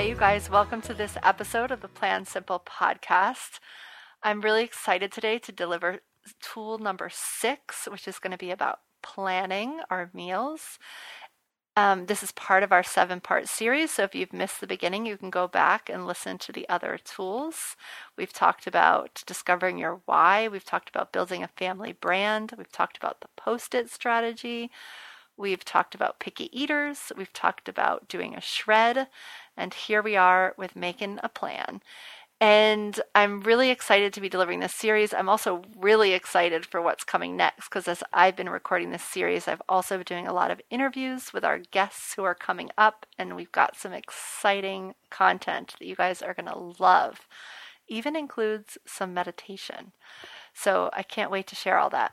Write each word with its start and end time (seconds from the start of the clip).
Hey, 0.00 0.08
you 0.08 0.16
guys, 0.16 0.48
welcome 0.48 0.80
to 0.80 0.94
this 0.94 1.18
episode 1.22 1.70
of 1.70 1.82
the 1.82 1.86
Plan 1.86 2.24
Simple 2.24 2.58
podcast. 2.66 3.60
I'm 4.22 4.40
really 4.40 4.64
excited 4.64 5.12
today 5.12 5.38
to 5.40 5.52
deliver 5.52 5.98
tool 6.40 6.78
number 6.78 7.10
six, 7.12 7.86
which 7.86 8.08
is 8.08 8.18
going 8.18 8.30
to 8.30 8.38
be 8.38 8.50
about 8.50 8.78
planning 9.02 9.80
our 9.90 10.08
meals. 10.14 10.78
Um, 11.76 12.06
this 12.06 12.22
is 12.22 12.32
part 12.32 12.62
of 12.62 12.72
our 12.72 12.82
seven 12.82 13.20
part 13.20 13.46
series. 13.46 13.90
So 13.90 14.04
if 14.04 14.14
you've 14.14 14.32
missed 14.32 14.62
the 14.62 14.66
beginning, 14.66 15.04
you 15.04 15.18
can 15.18 15.28
go 15.28 15.46
back 15.46 15.90
and 15.90 16.06
listen 16.06 16.38
to 16.38 16.50
the 16.50 16.66
other 16.70 16.98
tools. 17.04 17.76
We've 18.16 18.32
talked 18.32 18.66
about 18.66 19.22
discovering 19.26 19.76
your 19.76 20.00
why. 20.06 20.48
We've 20.48 20.64
talked 20.64 20.88
about 20.88 21.12
building 21.12 21.42
a 21.42 21.48
family 21.58 21.92
brand. 21.92 22.54
We've 22.56 22.72
talked 22.72 22.96
about 22.96 23.20
the 23.20 23.28
post 23.36 23.74
it 23.74 23.90
strategy. 23.90 24.70
We've 25.40 25.64
talked 25.64 25.94
about 25.94 26.18
picky 26.18 26.50
eaters. 26.52 27.12
We've 27.16 27.32
talked 27.32 27.66
about 27.66 28.08
doing 28.08 28.34
a 28.34 28.42
shred. 28.42 29.08
And 29.56 29.72
here 29.72 30.02
we 30.02 30.14
are 30.14 30.54
with 30.58 30.76
making 30.76 31.18
a 31.22 31.30
plan. 31.30 31.80
And 32.42 33.00
I'm 33.14 33.40
really 33.40 33.70
excited 33.70 34.12
to 34.12 34.20
be 34.20 34.28
delivering 34.28 34.60
this 34.60 34.74
series. 34.74 35.14
I'm 35.14 35.30
also 35.30 35.62
really 35.78 36.12
excited 36.12 36.66
for 36.66 36.82
what's 36.82 37.04
coming 37.04 37.38
next 37.38 37.70
because 37.70 37.88
as 37.88 38.02
I've 38.12 38.36
been 38.36 38.50
recording 38.50 38.90
this 38.90 39.02
series, 39.02 39.48
I've 39.48 39.62
also 39.66 39.96
been 39.96 40.04
doing 40.04 40.26
a 40.26 40.34
lot 40.34 40.50
of 40.50 40.60
interviews 40.68 41.32
with 41.32 41.44
our 41.44 41.58
guests 41.58 42.12
who 42.14 42.24
are 42.24 42.34
coming 42.34 42.70
up, 42.76 43.06
and 43.18 43.34
we've 43.34 43.52
got 43.52 43.76
some 43.76 43.94
exciting 43.94 44.94
content 45.08 45.74
that 45.78 45.86
you 45.86 45.96
guys 45.96 46.20
are 46.20 46.34
going 46.34 46.48
to 46.48 46.82
love. 46.82 47.26
Even 47.88 48.14
includes 48.14 48.76
some 48.86 49.14
meditation. 49.14 49.92
So 50.52 50.90
I 50.92 51.02
can't 51.02 51.30
wait 51.30 51.46
to 51.46 51.56
share 51.56 51.78
all 51.78 51.90
that. 51.90 52.12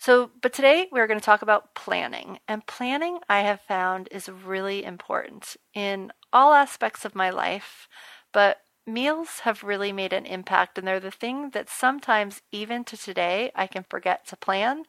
So, 0.00 0.30
but 0.40 0.54
today 0.54 0.88
we're 0.90 1.06
going 1.06 1.20
to 1.20 1.24
talk 1.24 1.42
about 1.42 1.74
planning. 1.74 2.38
And 2.48 2.66
planning, 2.66 3.18
I 3.28 3.40
have 3.40 3.60
found, 3.60 4.08
is 4.10 4.30
really 4.30 4.82
important 4.82 5.58
in 5.74 6.10
all 6.32 6.54
aspects 6.54 7.04
of 7.04 7.14
my 7.14 7.28
life. 7.28 7.86
But 8.32 8.62
meals 8.86 9.40
have 9.40 9.62
really 9.62 9.92
made 9.92 10.14
an 10.14 10.24
impact, 10.24 10.78
and 10.78 10.88
they're 10.88 11.00
the 11.00 11.10
thing 11.10 11.50
that 11.50 11.68
sometimes, 11.68 12.40
even 12.50 12.82
to 12.84 12.96
today, 12.96 13.52
I 13.54 13.66
can 13.66 13.84
forget 13.90 14.26
to 14.28 14.36
plan. 14.38 14.84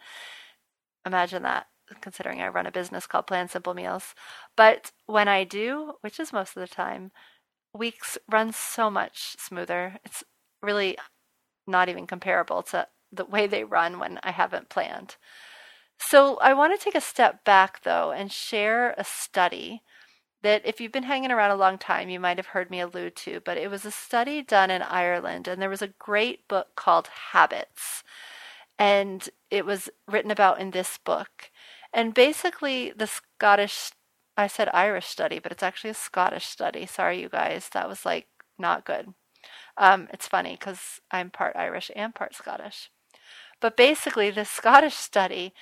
Imagine 1.05 1.43
that, 1.43 1.67
considering 1.99 2.41
I 2.41 2.47
run 2.47 2.65
a 2.65 2.71
business 2.71 3.05
called 3.05 3.27
Plan 3.27 3.49
Simple 3.49 3.73
Meals. 3.73 4.15
But 4.55 4.93
when 5.07 5.27
I 5.27 5.43
do, 5.43 5.95
which 5.99 6.21
is 6.21 6.31
most 6.31 6.55
of 6.55 6.61
the 6.61 6.73
time, 6.73 7.11
weeks 7.73 8.17
run 8.31 8.53
so 8.53 8.89
much 8.89 9.35
smoother. 9.39 9.99
It's 10.05 10.23
really 10.61 10.97
not 11.67 11.89
even 11.89 12.07
comparable 12.07 12.63
to 12.63 12.87
the 13.11 13.25
way 13.25 13.47
they 13.47 13.63
run 13.63 13.99
when 13.99 14.19
I 14.23 14.31
haven't 14.31 14.69
planned. 14.69 15.15
So 15.97 16.37
I 16.37 16.53
want 16.53 16.77
to 16.77 16.83
take 16.83 16.95
a 16.95 17.01
step 17.01 17.43
back 17.43 17.83
though 17.83 18.11
and 18.11 18.31
share 18.31 18.95
a 18.97 19.03
study 19.03 19.83
that 20.41 20.65
if 20.65 20.81
you've 20.81 20.91
been 20.91 21.03
hanging 21.03 21.31
around 21.31 21.51
a 21.51 21.55
long 21.55 21.77
time, 21.77 22.09
you 22.09 22.19
might 22.19 22.37
have 22.37 22.47
heard 22.47 22.71
me 22.71 22.79
allude 22.79 23.15
to, 23.15 23.39
but 23.45 23.57
it 23.57 23.69
was 23.69 23.85
a 23.85 23.91
study 23.91 24.41
done 24.41 24.71
in 24.71 24.81
Ireland 24.81 25.47
and 25.47 25.61
there 25.61 25.69
was 25.69 25.83
a 25.83 25.93
great 25.99 26.47
book 26.47 26.69
called 26.75 27.09
Habits. 27.31 28.03
And 28.79 29.29
it 29.51 29.65
was 29.65 29.89
written 30.07 30.31
about 30.31 30.59
in 30.59 30.71
this 30.71 30.97
book. 30.97 31.51
And 31.93 32.15
basically, 32.15 32.91
the 32.95 33.05
Scottish, 33.05 33.91
I 34.35 34.47
said 34.47 34.69
Irish 34.73 35.05
study, 35.05 35.37
but 35.37 35.51
it's 35.51 35.61
actually 35.61 35.91
a 35.91 35.95
Scottish 35.95 36.45
study. 36.45 36.87
Sorry, 36.87 37.21
you 37.21 37.29
guys. 37.29 37.69
That 37.73 37.87
was 37.87 38.05
like 38.05 38.27
not 38.57 38.85
good. 38.85 39.13
Um, 39.77 40.07
it's 40.11 40.27
funny 40.27 40.57
because 40.59 40.99
I'm 41.11 41.29
part 41.29 41.55
Irish 41.55 41.91
and 41.95 42.15
part 42.15 42.33
Scottish. 42.33 42.89
But 43.61 43.77
basically, 43.77 44.31
the 44.31 44.43
Scottish 44.43 44.95
study 44.95 45.53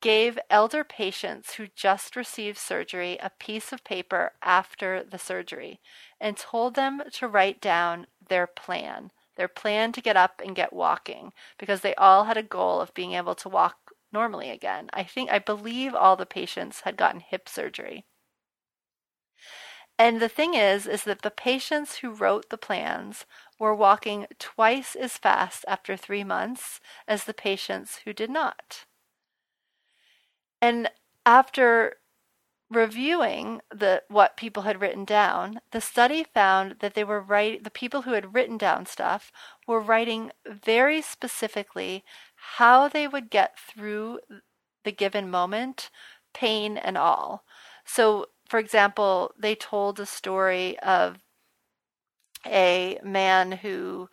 gave 0.00 0.38
elder 0.48 0.84
patients 0.84 1.54
who 1.54 1.66
just 1.74 2.14
received 2.14 2.56
surgery 2.56 3.18
a 3.20 3.30
piece 3.30 3.72
of 3.72 3.82
paper 3.82 4.32
after 4.40 5.02
the 5.02 5.18
surgery 5.18 5.80
and 6.20 6.36
told 6.36 6.76
them 6.76 7.02
to 7.14 7.26
write 7.26 7.60
down 7.60 8.06
their 8.28 8.46
plan, 8.46 9.10
their 9.36 9.48
plan 9.48 9.90
to 9.92 10.00
get 10.00 10.16
up 10.16 10.40
and 10.44 10.54
get 10.54 10.72
walking, 10.72 11.32
because 11.58 11.80
they 11.80 11.96
all 11.96 12.24
had 12.24 12.36
a 12.36 12.42
goal 12.44 12.80
of 12.80 12.94
being 12.94 13.14
able 13.14 13.34
to 13.34 13.48
walk 13.48 13.76
normally 14.12 14.50
again. 14.50 14.88
I 14.92 15.02
think, 15.02 15.30
I 15.30 15.40
believe 15.40 15.94
all 15.94 16.14
the 16.14 16.26
patients 16.26 16.82
had 16.82 16.96
gotten 16.96 17.20
hip 17.20 17.48
surgery. 17.48 18.04
And 19.98 20.20
the 20.20 20.28
thing 20.28 20.54
is, 20.54 20.86
is 20.86 21.02
that 21.04 21.22
the 21.22 21.30
patients 21.30 21.96
who 21.98 22.10
wrote 22.10 22.50
the 22.50 22.56
plans 22.56 23.26
were 23.58 23.74
walking 23.74 24.26
twice 24.38 24.94
as 24.94 25.18
fast 25.18 25.64
after 25.68 25.96
three 25.96 26.24
months 26.24 26.80
as 27.06 27.24
the 27.24 27.34
patients 27.34 28.00
who 28.04 28.12
did 28.12 28.30
not. 28.30 28.84
And 30.60 30.90
after 31.24 31.96
reviewing 32.70 33.60
the 33.70 34.02
what 34.08 34.36
people 34.36 34.64
had 34.64 34.80
written 34.80 35.04
down, 35.04 35.60
the 35.72 35.80
study 35.80 36.24
found 36.34 36.76
that 36.80 36.94
they 36.94 37.04
were 37.04 37.20
right 37.20 37.62
the 37.64 37.70
people 37.70 38.02
who 38.02 38.12
had 38.12 38.34
written 38.34 38.58
down 38.58 38.84
stuff 38.86 39.32
were 39.66 39.80
writing 39.80 40.30
very 40.46 41.00
specifically 41.00 42.04
how 42.58 42.88
they 42.88 43.08
would 43.08 43.30
get 43.30 43.58
through 43.58 44.20
the 44.84 44.92
given 44.92 45.30
moment, 45.30 45.90
pain 46.34 46.76
and 46.76 46.98
all. 46.98 47.44
So 47.84 48.26
for 48.48 48.58
example, 48.58 49.32
they 49.38 49.54
told 49.54 50.00
a 50.00 50.06
story 50.06 50.78
of 50.80 51.18
a 52.46 52.98
man 53.02 53.52
who 53.52 54.08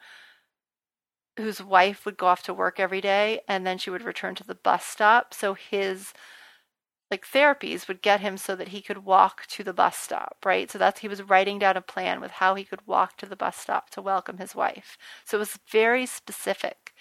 whose 1.38 1.62
wife 1.62 2.06
would 2.06 2.18
go 2.18 2.28
off 2.28 2.44
to 2.44 2.54
work 2.54 2.80
every 2.80 3.02
day 3.02 3.42
and 3.48 3.68
then 3.68 3.78
she 3.78 3.90
would 3.90 4.04
return 4.04 4.36
to 4.36 4.44
the 4.44 4.56
bus 4.56 4.86
stop. 4.86 5.34
So 5.34 5.54
his 5.54 6.14
like 7.12 7.26
therapies 7.28 7.88
would 7.88 8.02
get 8.02 8.22
him 8.22 8.38
so 8.38 8.56
that 8.56 8.70
he 8.70 8.82
could 8.82 9.06
walk 9.06 9.46
to 9.48 9.64
the 9.64 9.74
bus 9.74 9.98
stop 9.98 10.38
right? 10.46 10.72
So 10.72 10.78
that's 10.80 11.02
he 11.02 11.08
was 11.08 11.22
writing 11.24 11.60
down 11.60 11.78
a 11.78 11.82
plan 11.82 12.22
with 12.22 12.32
how 12.32 12.56
he 12.56 12.64
could 12.64 12.88
walk 12.88 13.18
to 13.18 13.26
the 13.26 13.36
bus 13.36 13.58
stop 13.58 13.90
to 13.92 14.02
welcome 14.02 14.38
his 14.38 14.56
wife. 14.56 14.98
So 15.26 15.38
it 15.38 15.40
was 15.40 15.60
very 15.70 16.06
specific. 16.06 16.94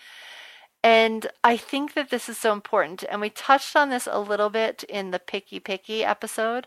And 0.85 1.29
I 1.43 1.57
think 1.57 1.95
that 1.95 2.11
this 2.11 2.29
is 2.29 2.37
so 2.37 2.53
important. 2.53 3.05
And 3.11 3.21
we 3.23 3.31
touched 3.31 3.75
on 3.75 3.89
this 3.89 4.07
a 4.11 4.21
little 4.21 4.51
bit 4.51 4.85
in 4.85 5.13
the 5.13 5.19
Picky 5.19 5.59
Picky 5.59 6.05
episode. 6.05 6.67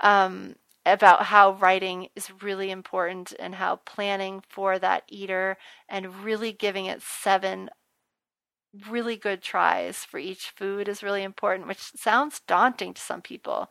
Um, 0.00 0.54
about 0.86 1.24
how 1.24 1.52
writing 1.52 2.08
is 2.16 2.42
really 2.42 2.70
important 2.70 3.34
and 3.38 3.54
how 3.56 3.76
planning 3.76 4.42
for 4.48 4.78
that 4.78 5.04
eater 5.08 5.58
and 5.88 6.24
really 6.24 6.52
giving 6.52 6.86
it 6.86 7.02
seven 7.02 7.70
really 8.88 9.16
good 9.16 9.42
tries 9.42 10.04
for 10.04 10.18
each 10.18 10.50
food 10.50 10.88
is 10.88 11.02
really 11.02 11.22
important, 11.22 11.68
which 11.68 11.92
sounds 11.96 12.40
daunting 12.46 12.94
to 12.94 13.00
some 13.00 13.22
people. 13.22 13.70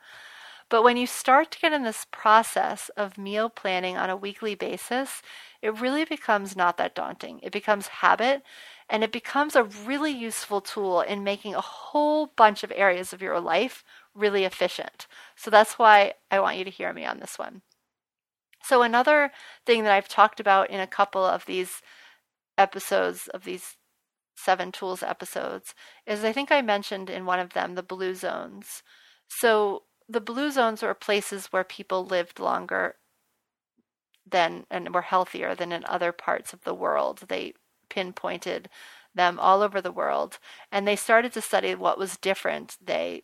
But 0.69 0.83
when 0.83 0.97
you 0.97 1.07
start 1.07 1.51
to 1.51 1.59
get 1.59 1.71
in 1.71 1.83
this 1.83 2.05
process 2.11 2.89
of 2.97 3.17
meal 3.17 3.49
planning 3.49 3.95
on 3.95 4.09
a 4.09 4.17
weekly 4.17 4.53
basis, 4.53 5.21
it 5.61 5.79
really 5.79 6.03
becomes 6.03 6.57
not 6.57 6.77
that 6.77 6.93
daunting. 6.95 7.39
It 7.41 7.53
becomes 7.53 7.87
habit 7.87 8.43
and 8.89 9.03
it 9.03 9.11
becomes 9.11 9.55
a 9.55 9.63
really 9.63 10.11
useful 10.11 10.61
tool 10.61 11.01
in 11.01 11.23
making 11.23 11.55
a 11.55 11.61
whole 11.61 12.27
bunch 12.37 12.63
of 12.63 12.71
areas 12.75 13.13
of 13.13 13.21
your 13.21 13.39
life 13.39 13.83
really 14.15 14.45
efficient. 14.45 15.07
So 15.35 15.51
that's 15.51 15.77
why 15.77 16.13
I 16.31 16.39
want 16.39 16.57
you 16.57 16.63
to 16.63 16.69
hear 16.69 16.93
me 16.93 17.05
on 17.05 17.19
this 17.19 17.37
one. 17.37 17.61
So, 18.63 18.81
another 18.81 19.31
thing 19.65 19.83
that 19.83 19.93
I've 19.93 20.09
talked 20.09 20.41
about 20.41 20.69
in 20.69 20.81
a 20.81 20.87
couple 20.87 21.23
of 21.23 21.45
these 21.45 21.81
episodes 22.57 23.29
of 23.29 23.45
these 23.45 23.77
seven 24.35 24.71
tools 24.71 25.01
episodes 25.01 25.73
is 26.05 26.23
I 26.23 26.33
think 26.33 26.51
I 26.51 26.61
mentioned 26.61 27.09
in 27.09 27.25
one 27.25 27.39
of 27.39 27.53
them 27.53 27.75
the 27.75 27.83
blue 27.83 28.13
zones. 28.13 28.83
So, 29.29 29.83
the 30.09 30.21
blue 30.21 30.51
zones 30.51 30.81
were 30.81 30.93
places 30.93 31.47
where 31.47 31.63
people 31.63 32.05
lived 32.05 32.39
longer 32.39 32.95
than 34.25 34.65
and 34.69 34.93
were 34.93 35.01
healthier 35.01 35.55
than 35.55 35.71
in 35.71 35.85
other 35.85 36.11
parts 36.11 36.51
of 36.51 36.63
the 36.63 36.73
world. 36.73 37.23
They 37.29 37.53
pinpointed 37.97 38.69
them 39.15 39.39
all 39.39 39.63
over 39.63 39.81
the 39.81 39.91
world 39.91 40.37
and 40.71 40.87
they 40.87 40.95
started 40.95 41.33
to 41.33 41.41
study 41.41 41.73
what 41.73 41.97
was 41.97 42.17
different. 42.17 42.77
They 42.79 43.23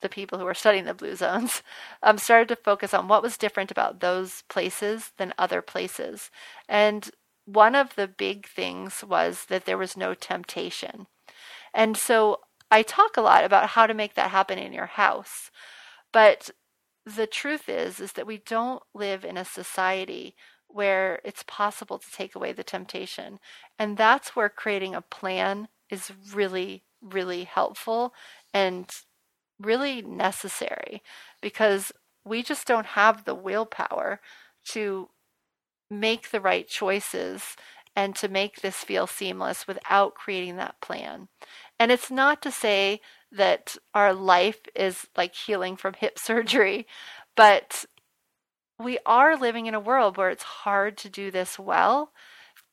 the 0.00 0.08
people 0.08 0.38
who 0.38 0.44
were 0.46 0.54
studying 0.54 0.86
the 0.86 0.94
blue 0.94 1.14
zones 1.14 1.62
um, 2.02 2.16
started 2.18 2.48
to 2.48 2.56
focus 2.56 2.94
on 2.94 3.06
what 3.06 3.22
was 3.22 3.36
different 3.36 3.70
about 3.70 4.00
those 4.00 4.42
places 4.48 5.12
than 5.18 5.34
other 5.38 5.60
places. 5.60 6.30
And 6.68 7.10
one 7.44 7.74
of 7.74 7.94
the 7.94 8.08
big 8.08 8.48
things 8.48 9.04
was 9.04 9.44
that 9.48 9.66
there 9.66 9.78
was 9.78 9.96
no 9.96 10.14
temptation. 10.14 11.06
And 11.74 11.96
so 11.96 12.40
I 12.70 12.82
talk 12.82 13.16
a 13.16 13.20
lot 13.20 13.44
about 13.44 13.70
how 13.70 13.86
to 13.86 13.94
make 13.94 14.14
that 14.14 14.30
happen 14.30 14.58
in 14.58 14.72
your 14.72 14.86
house. 14.86 15.50
But 16.12 16.50
the 17.04 17.26
truth 17.26 17.68
is 17.68 18.00
is 18.00 18.12
that 18.14 18.26
we 18.26 18.38
don't 18.38 18.82
live 18.94 19.24
in 19.24 19.36
a 19.36 19.44
society 19.44 20.34
where 20.74 21.20
it's 21.24 21.44
possible 21.46 21.98
to 21.98 22.10
take 22.10 22.34
away 22.34 22.52
the 22.52 22.64
temptation. 22.64 23.38
And 23.78 23.96
that's 23.96 24.34
where 24.34 24.48
creating 24.48 24.94
a 24.94 25.00
plan 25.02 25.68
is 25.90 26.12
really 26.32 26.84
really 27.02 27.44
helpful 27.44 28.14
and 28.54 28.88
really 29.60 30.02
necessary 30.02 31.02
because 31.40 31.92
we 32.24 32.42
just 32.42 32.66
don't 32.66 32.86
have 32.86 33.24
the 33.24 33.34
willpower 33.34 34.20
to 34.64 35.08
make 35.90 36.30
the 36.30 36.40
right 36.40 36.68
choices 36.68 37.56
and 37.94 38.14
to 38.16 38.28
make 38.28 38.60
this 38.60 38.76
feel 38.76 39.06
seamless 39.06 39.66
without 39.66 40.14
creating 40.14 40.56
that 40.56 40.80
plan. 40.80 41.28
And 41.78 41.92
it's 41.92 42.10
not 42.10 42.40
to 42.42 42.50
say 42.50 43.00
that 43.30 43.76
our 43.92 44.14
life 44.14 44.60
is 44.74 45.06
like 45.16 45.34
healing 45.34 45.76
from 45.76 45.94
hip 45.94 46.18
surgery, 46.18 46.86
but 47.36 47.84
we 48.78 48.98
are 49.06 49.36
living 49.36 49.66
in 49.66 49.74
a 49.74 49.80
world 49.80 50.16
where 50.16 50.30
it's 50.30 50.42
hard 50.42 50.96
to 50.98 51.08
do 51.08 51.30
this 51.30 51.58
well. 51.58 52.12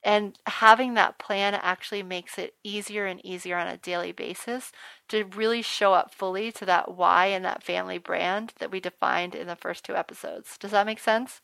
And 0.01 0.37
having 0.45 0.93
that 0.93 1.19
plan 1.19 1.53
actually 1.53 2.03
makes 2.03 2.37
it 2.37 2.55
easier 2.63 3.05
and 3.05 3.23
easier 3.25 3.57
on 3.57 3.67
a 3.67 3.77
daily 3.77 4.13
basis 4.13 4.71
to 5.09 5.25
really 5.25 5.61
show 5.61 5.93
up 5.93 6.13
fully 6.13 6.53
to 6.53 6.65
that 6.65 6.95
why 6.95 7.27
and 7.27 7.43
that 7.43 7.63
family 7.63 7.97
brand 7.97 8.53
that 8.59 8.71
we 8.71 8.79
defined 8.79 9.35
in 9.35 9.47
the 9.47 9.57
first 9.57 9.83
two 9.83 9.95
episodes. 9.95 10.57
Does 10.57 10.71
that 10.71 10.85
make 10.85 10.99
sense? 10.99 11.41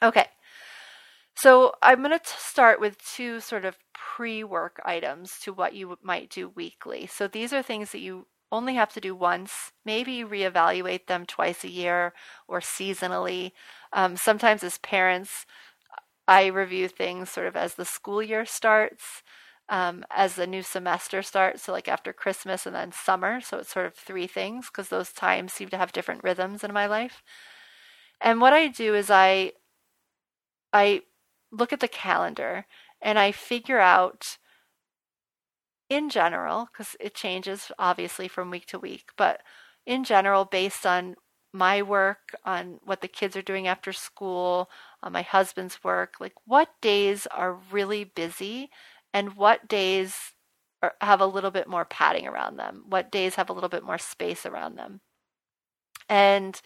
Okay. 0.00 0.26
So 1.34 1.74
I'm 1.82 2.02
going 2.02 2.16
to 2.16 2.20
start 2.24 2.80
with 2.80 3.04
two 3.04 3.40
sort 3.40 3.64
of 3.64 3.76
pre 3.94 4.44
work 4.44 4.80
items 4.84 5.40
to 5.40 5.52
what 5.52 5.74
you 5.74 5.98
might 6.02 6.30
do 6.30 6.50
weekly. 6.50 7.06
So 7.06 7.26
these 7.26 7.52
are 7.52 7.62
things 7.62 7.92
that 7.92 8.00
you 8.00 8.26
only 8.52 8.74
have 8.74 8.92
to 8.94 9.00
do 9.00 9.14
once. 9.14 9.72
Maybe 9.84 10.24
reevaluate 10.24 11.06
them 11.06 11.26
twice 11.26 11.64
a 11.64 11.68
year 11.70 12.12
or 12.48 12.60
seasonally. 12.60 13.52
Um, 13.92 14.16
sometimes, 14.16 14.62
as 14.64 14.78
parents, 14.78 15.46
I 16.28 16.46
review 16.46 16.88
things 16.88 17.30
sort 17.30 17.46
of 17.46 17.56
as 17.56 17.74
the 17.74 17.84
school 17.84 18.22
year 18.22 18.46
starts, 18.46 19.22
um, 19.68 20.04
as 20.10 20.34
the 20.36 20.46
new 20.46 20.62
semester 20.62 21.22
starts. 21.22 21.62
So, 21.64 21.72
like 21.72 21.88
after 21.88 22.12
Christmas 22.12 22.66
and 22.66 22.74
then 22.74 22.92
summer. 22.92 23.40
So, 23.40 23.58
it's 23.58 23.72
sort 23.72 23.86
of 23.86 23.94
three 23.94 24.26
things 24.26 24.66
because 24.68 24.88
those 24.88 25.12
times 25.12 25.52
seem 25.52 25.68
to 25.70 25.78
have 25.78 25.92
different 25.92 26.24
rhythms 26.24 26.64
in 26.64 26.72
my 26.72 26.86
life. 26.86 27.22
And 28.20 28.40
what 28.40 28.52
I 28.52 28.68
do 28.68 28.94
is 28.94 29.10
I 29.10 29.52
I 30.72 31.02
look 31.50 31.72
at 31.72 31.80
the 31.80 31.88
calendar 31.88 32.66
and 33.02 33.18
I 33.18 33.32
figure 33.32 33.80
out 33.80 34.38
in 35.90 36.08
general, 36.08 36.68
because 36.72 36.96
it 37.00 37.14
changes 37.14 37.70
obviously 37.78 38.28
from 38.28 38.50
week 38.50 38.66
to 38.66 38.78
week, 38.78 39.10
but 39.18 39.42
in 39.84 40.04
general, 40.04 40.44
based 40.46 40.86
on 40.86 41.16
my 41.52 41.82
work, 41.82 42.34
on 42.44 42.78
what 42.84 43.00
the 43.00 43.08
kids 43.08 43.36
are 43.36 43.42
doing 43.42 43.66
after 43.66 43.92
school, 43.92 44.70
on 45.02 45.12
my 45.12 45.22
husband's 45.22 45.82
work, 45.82 46.14
like 46.20 46.34
what 46.46 46.68
days 46.80 47.26
are 47.26 47.58
really 47.72 48.04
busy 48.04 48.70
and 49.12 49.34
what 49.36 49.68
days 49.68 50.14
are, 50.80 50.94
have 51.00 51.20
a 51.20 51.26
little 51.26 51.50
bit 51.50 51.68
more 51.68 51.84
padding 51.84 52.26
around 52.26 52.56
them, 52.56 52.84
what 52.88 53.10
days 53.10 53.34
have 53.34 53.50
a 53.50 53.52
little 53.52 53.68
bit 53.68 53.82
more 53.82 53.98
space 53.98 54.46
around 54.46 54.76
them. 54.76 55.00
And 56.08 56.60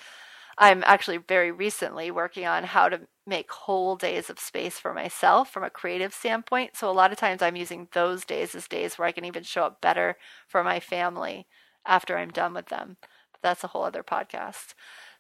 I'm 0.59 0.83
actually 0.87 1.19
very 1.19 1.51
recently 1.51 2.11
working 2.11 2.47
on 2.47 2.65
how 2.65 2.89
to 2.89 3.01
make 3.27 3.51
whole 3.51 3.97
days 3.97 4.31
of 4.31 4.39
space 4.39 4.79
for 4.79 4.93
myself 4.95 5.51
from 5.51 5.65
a 5.65 5.71
creative 5.71 6.15
standpoint. 6.15 6.77
So 6.77 6.91
a 6.91 6.93
lot 6.93 7.13
of 7.13 7.19
times 7.19 7.43
I'm 7.43 7.57
using 7.57 7.89
those 7.93 8.25
days 8.25 8.55
as 8.55 8.69
days 8.69 8.97
where 8.99 9.09
I 9.09 9.13
can 9.13 9.25
even 9.25 9.43
show 9.43 9.65
up 9.65 9.81
better 9.81 10.17
for 10.47 10.63
my 10.63 10.81
family 10.81 11.47
after 11.87 12.17
I'm 12.17 12.31
done 12.31 12.55
with 12.55 12.67
them. 12.67 12.97
But 13.33 13.43
that's 13.43 13.65
a 13.65 13.69
whole 13.69 13.85
other 13.85 14.03
podcast. 14.03 14.75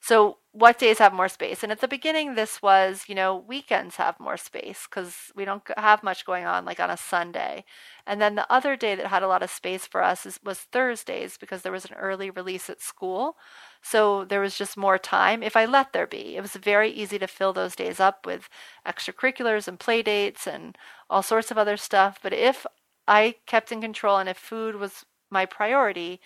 So, 0.05 0.37
what 0.53 0.79
days 0.79 0.99
have 0.99 1.15
more 1.15 1.31
space? 1.31 1.62
And 1.62 1.73
at 1.73 1.81
the 1.81 1.89
beginning, 1.89 2.35
this 2.35 2.61
was, 2.61 3.05
you 3.09 3.15
know, 3.15 3.39
weekends 3.49 3.97
have 3.97 4.21
more 4.21 4.37
space 4.37 4.87
because 4.87 5.33
we 5.35 5.47
don't 5.47 5.62
have 5.79 6.03
much 6.03 6.27
going 6.27 6.45
on, 6.45 6.67
like 6.67 6.79
on 6.79 6.91
a 6.91 6.97
Sunday. 6.99 7.65
And 8.06 8.21
then 8.21 8.35
the 8.35 8.47
other 8.53 8.77
day 8.77 8.95
that 8.97 9.06
had 9.06 9.23
a 9.23 9.29
lot 9.29 9.43
of 9.43 9.49
space 9.51 9.87
for 9.87 10.03
us 10.03 10.27
is, 10.27 10.39
was 10.45 10.59
Thursdays 10.59 11.39
because 11.39 11.62
there 11.62 11.73
was 11.73 11.87
an 11.87 11.95
early 11.95 12.29
release 12.29 12.69
at 12.69 12.83
school. 12.83 13.37
So 13.81 14.27
there 14.27 14.43
was 14.43 14.59
just 14.59 14.77
more 14.77 14.99
time 14.99 15.43
if 15.43 15.56
I 15.56 15.65
let 15.65 15.95
there 15.95 16.06
be. 16.06 16.37
It 16.37 16.43
was 16.43 16.53
very 16.53 16.91
easy 16.91 17.19
to 17.19 17.27
fill 17.27 17.55
those 17.55 17.75
days 17.75 17.99
up 17.99 18.27
with 18.27 18.51
extracurriculars 18.87 19.67
and 19.67 19.81
play 19.81 20.03
dates 20.03 20.47
and 20.47 20.77
all 21.09 21.23
sorts 21.23 21.51
of 21.51 21.56
other 21.56 21.79
stuff. 21.79 22.19
But 22.23 22.35
if 22.35 22.67
I 23.09 23.37
kept 23.47 23.73
in 23.73 23.81
control 23.81 24.19
and 24.19 24.29
if 24.29 24.37
food 24.37 24.77
was 24.77 25.06
my 25.31 25.47
priority, 25.47 26.21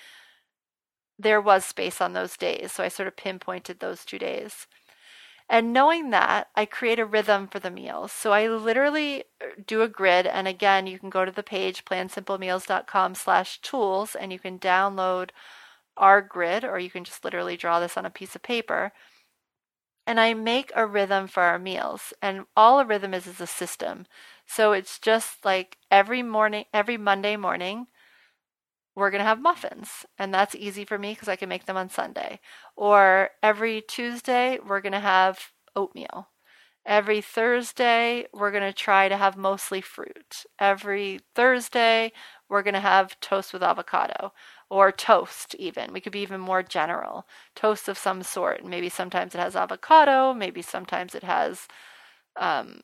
there 1.18 1.40
was 1.40 1.64
space 1.64 2.00
on 2.00 2.12
those 2.12 2.36
days. 2.36 2.72
So 2.72 2.84
I 2.84 2.88
sort 2.88 3.08
of 3.08 3.16
pinpointed 3.16 3.80
those 3.80 4.04
two 4.04 4.18
days. 4.18 4.66
And 5.50 5.72
knowing 5.72 6.10
that, 6.10 6.48
I 6.54 6.66
create 6.66 6.98
a 6.98 7.06
rhythm 7.06 7.48
for 7.48 7.58
the 7.58 7.70
meals. 7.70 8.12
So 8.12 8.32
I 8.32 8.48
literally 8.48 9.24
uh, 9.40 9.46
do 9.66 9.80
a 9.80 9.88
grid. 9.88 10.26
And 10.26 10.46
again, 10.46 10.86
you 10.86 10.98
can 10.98 11.08
go 11.08 11.24
to 11.24 11.32
the 11.32 11.42
page 11.42 11.86
plansimplemeals.com 11.86 13.14
slash 13.14 13.60
tools 13.60 14.14
and 14.14 14.30
you 14.30 14.38
can 14.38 14.58
download 14.58 15.30
our 15.96 16.20
grid, 16.22 16.64
or 16.64 16.78
you 16.78 16.90
can 16.90 17.02
just 17.02 17.24
literally 17.24 17.56
draw 17.56 17.80
this 17.80 17.96
on 17.96 18.06
a 18.06 18.10
piece 18.10 18.36
of 18.36 18.42
paper. 18.42 18.92
And 20.06 20.20
I 20.20 20.32
make 20.34 20.70
a 20.76 20.86
rhythm 20.86 21.26
for 21.26 21.42
our 21.42 21.58
meals. 21.58 22.12
And 22.22 22.44
all 22.56 22.78
a 22.78 22.84
rhythm 22.84 23.14
is 23.14 23.26
is 23.26 23.40
a 23.40 23.46
system. 23.46 24.06
So 24.46 24.72
it's 24.72 24.98
just 24.98 25.44
like 25.44 25.78
every 25.90 26.22
morning, 26.22 26.66
every 26.72 26.98
Monday 26.98 27.36
morning, 27.36 27.86
we're 28.98 29.10
going 29.10 29.20
to 29.20 29.28
have 29.28 29.40
muffins. 29.40 30.04
And 30.18 30.34
that's 30.34 30.54
easy 30.54 30.84
for 30.84 30.98
me 30.98 31.12
because 31.12 31.28
I 31.28 31.36
can 31.36 31.48
make 31.48 31.66
them 31.66 31.76
on 31.76 31.88
Sunday. 31.88 32.40
Or 32.76 33.30
every 33.42 33.80
Tuesday, 33.80 34.58
we're 34.66 34.80
going 34.80 34.92
to 34.92 35.00
have 35.00 35.52
oatmeal. 35.76 36.28
Every 36.84 37.20
Thursday, 37.20 38.26
we're 38.32 38.50
going 38.50 38.64
to 38.64 38.72
try 38.72 39.08
to 39.08 39.16
have 39.16 39.36
mostly 39.36 39.80
fruit. 39.80 40.44
Every 40.58 41.20
Thursday, 41.34 42.12
we're 42.48 42.62
going 42.62 42.74
to 42.74 42.80
have 42.80 43.20
toast 43.20 43.52
with 43.52 43.62
avocado 43.62 44.32
or 44.70 44.90
toast, 44.90 45.54
even. 45.56 45.92
We 45.92 46.00
could 46.00 46.12
be 46.12 46.20
even 46.20 46.40
more 46.40 46.62
general. 46.62 47.26
Toast 47.54 47.88
of 47.88 47.98
some 47.98 48.22
sort. 48.22 48.62
And 48.62 48.70
maybe 48.70 48.88
sometimes 48.88 49.34
it 49.34 49.38
has 49.38 49.54
avocado, 49.54 50.32
maybe 50.32 50.62
sometimes 50.62 51.14
it 51.14 51.22
has, 51.22 51.68
um, 52.36 52.80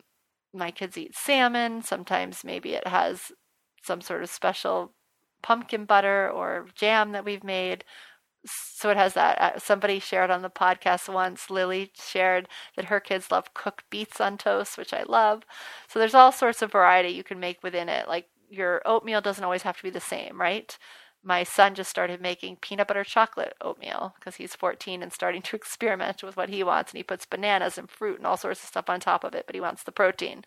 my 0.52 0.70
kids 0.70 0.96
eat 0.96 1.16
salmon, 1.16 1.82
sometimes 1.82 2.44
maybe 2.44 2.74
it 2.74 2.86
has 2.86 3.32
some 3.82 4.00
sort 4.00 4.22
of 4.22 4.30
special 4.30 4.92
pumpkin 5.44 5.84
butter 5.84 6.30
or 6.30 6.66
jam 6.74 7.12
that 7.12 7.24
we've 7.24 7.44
made. 7.44 7.84
So 8.46 8.90
it 8.90 8.96
has 8.96 9.12
that. 9.12 9.40
Uh, 9.40 9.58
somebody 9.58 9.98
shared 10.00 10.30
on 10.30 10.40
the 10.42 10.50
podcast 10.50 11.12
once, 11.12 11.50
Lily 11.50 11.92
shared 11.94 12.48
that 12.76 12.86
her 12.86 12.98
kids 12.98 13.30
love 13.30 13.52
cooked 13.52 13.84
beets 13.90 14.20
on 14.20 14.38
toast, 14.38 14.78
which 14.78 14.94
I 14.94 15.02
love. 15.02 15.44
So 15.86 15.98
there's 15.98 16.14
all 16.14 16.32
sorts 16.32 16.62
of 16.62 16.72
variety 16.72 17.10
you 17.10 17.22
can 17.22 17.38
make 17.40 17.62
within 17.62 17.90
it. 17.90 18.08
Like 18.08 18.28
your 18.50 18.80
oatmeal 18.86 19.20
doesn't 19.20 19.44
always 19.44 19.62
have 19.62 19.76
to 19.76 19.82
be 19.82 19.90
the 19.90 20.00
same, 20.00 20.40
right? 20.40 20.76
My 21.22 21.42
son 21.44 21.74
just 21.74 21.90
started 21.90 22.20
making 22.22 22.56
peanut 22.56 22.88
butter 22.88 23.04
chocolate 23.04 23.54
oatmeal 23.60 24.14
because 24.18 24.36
he's 24.36 24.54
14 24.54 25.02
and 25.02 25.12
starting 25.12 25.42
to 25.42 25.56
experiment 25.62 26.22
with 26.22 26.38
what 26.38 26.48
he 26.48 26.64
wants. 26.64 26.92
And 26.92 26.98
he 26.98 27.04
puts 27.04 27.26
bananas 27.26 27.76
and 27.76 27.90
fruit 27.90 28.16
and 28.16 28.26
all 28.26 28.38
sorts 28.38 28.62
of 28.62 28.68
stuff 28.68 28.88
on 28.88 29.00
top 29.00 29.24
of 29.24 29.34
it, 29.34 29.44
but 29.46 29.54
he 29.54 29.60
wants 29.60 29.82
the 29.82 29.92
protein. 29.92 30.44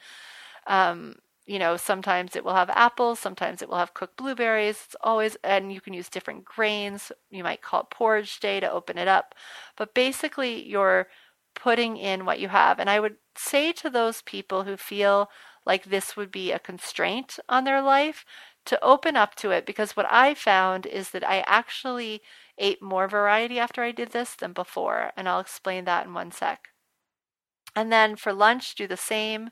Um, 0.66 1.16
you 1.48 1.60
know, 1.60 1.77
sometimes 1.77 2.36
it 2.36 2.44
will 2.44 2.56
have 2.56 2.70
apples, 2.72 3.20
sometimes 3.20 3.62
it 3.62 3.70
will 3.70 3.77
have 3.77 3.94
cooked 3.94 4.18
blueberries. 4.18 4.84
It's 4.86 4.96
always, 5.01 5.38
and 5.44 5.72
you 5.72 5.82
can 5.82 5.94
use 5.94 6.10
different 6.10 6.46
grains. 6.46 7.12
You 7.30 7.44
might 7.44 7.62
call 7.62 7.82
it 7.82 7.89
porridge 7.89 8.39
day 8.39 8.60
to 8.60 8.72
open 8.72 8.98
it 8.98 9.08
up. 9.08 9.34
But 9.77 9.94
basically, 9.94 10.63
you're 10.68 11.08
putting 11.56 11.98
in 11.98 12.25
what 12.25 12.39
you 12.39 12.50
have. 12.50 12.80
And 12.80 12.89
I 12.89 13.00
would 13.00 13.16
say 13.36 13.72
to 13.74 13.89
those 13.89 14.22
people 14.22 14.63
who 14.66 14.77
feel 14.77 15.30
like 15.66 15.86
this 15.86 16.16
would 16.16 16.32
be 16.32 16.51
a 16.51 16.60
constraint 16.60 17.39
on 17.50 17.63
their 17.63 17.82
life 17.82 18.25
to 18.66 18.84
open 18.84 19.16
up 19.16 19.34
to 19.36 19.51
it 19.51 19.66
because 19.66 19.96
what 19.96 20.12
I 20.12 20.34
found 20.34 20.86
is 20.86 21.12
that 21.12 21.27
I 21.27 21.39
actually 21.48 22.22
ate 22.58 22.82
more 22.82 23.08
variety 23.08 23.60
after 23.60 23.82
I 23.82 23.92
did 23.92 24.12
this 24.12 24.36
than 24.36 24.54
before. 24.54 25.12
And 25.16 25.30
I'll 25.30 25.39
explain 25.39 25.86
that 25.86 26.06
in 26.06 26.13
one 26.13 26.32
sec. 26.32 26.70
And 27.75 27.92
then 27.92 28.16
for 28.16 28.34
lunch, 28.34 28.75
do 28.75 28.88
the 28.88 28.98
same. 28.98 29.50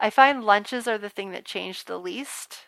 I 0.00 0.10
find 0.10 0.44
lunches 0.44 0.86
are 0.88 0.98
the 0.98 1.08
thing 1.10 1.30
that 1.32 1.44
changed 1.44 1.86
the 1.86 1.98
least 1.98 2.66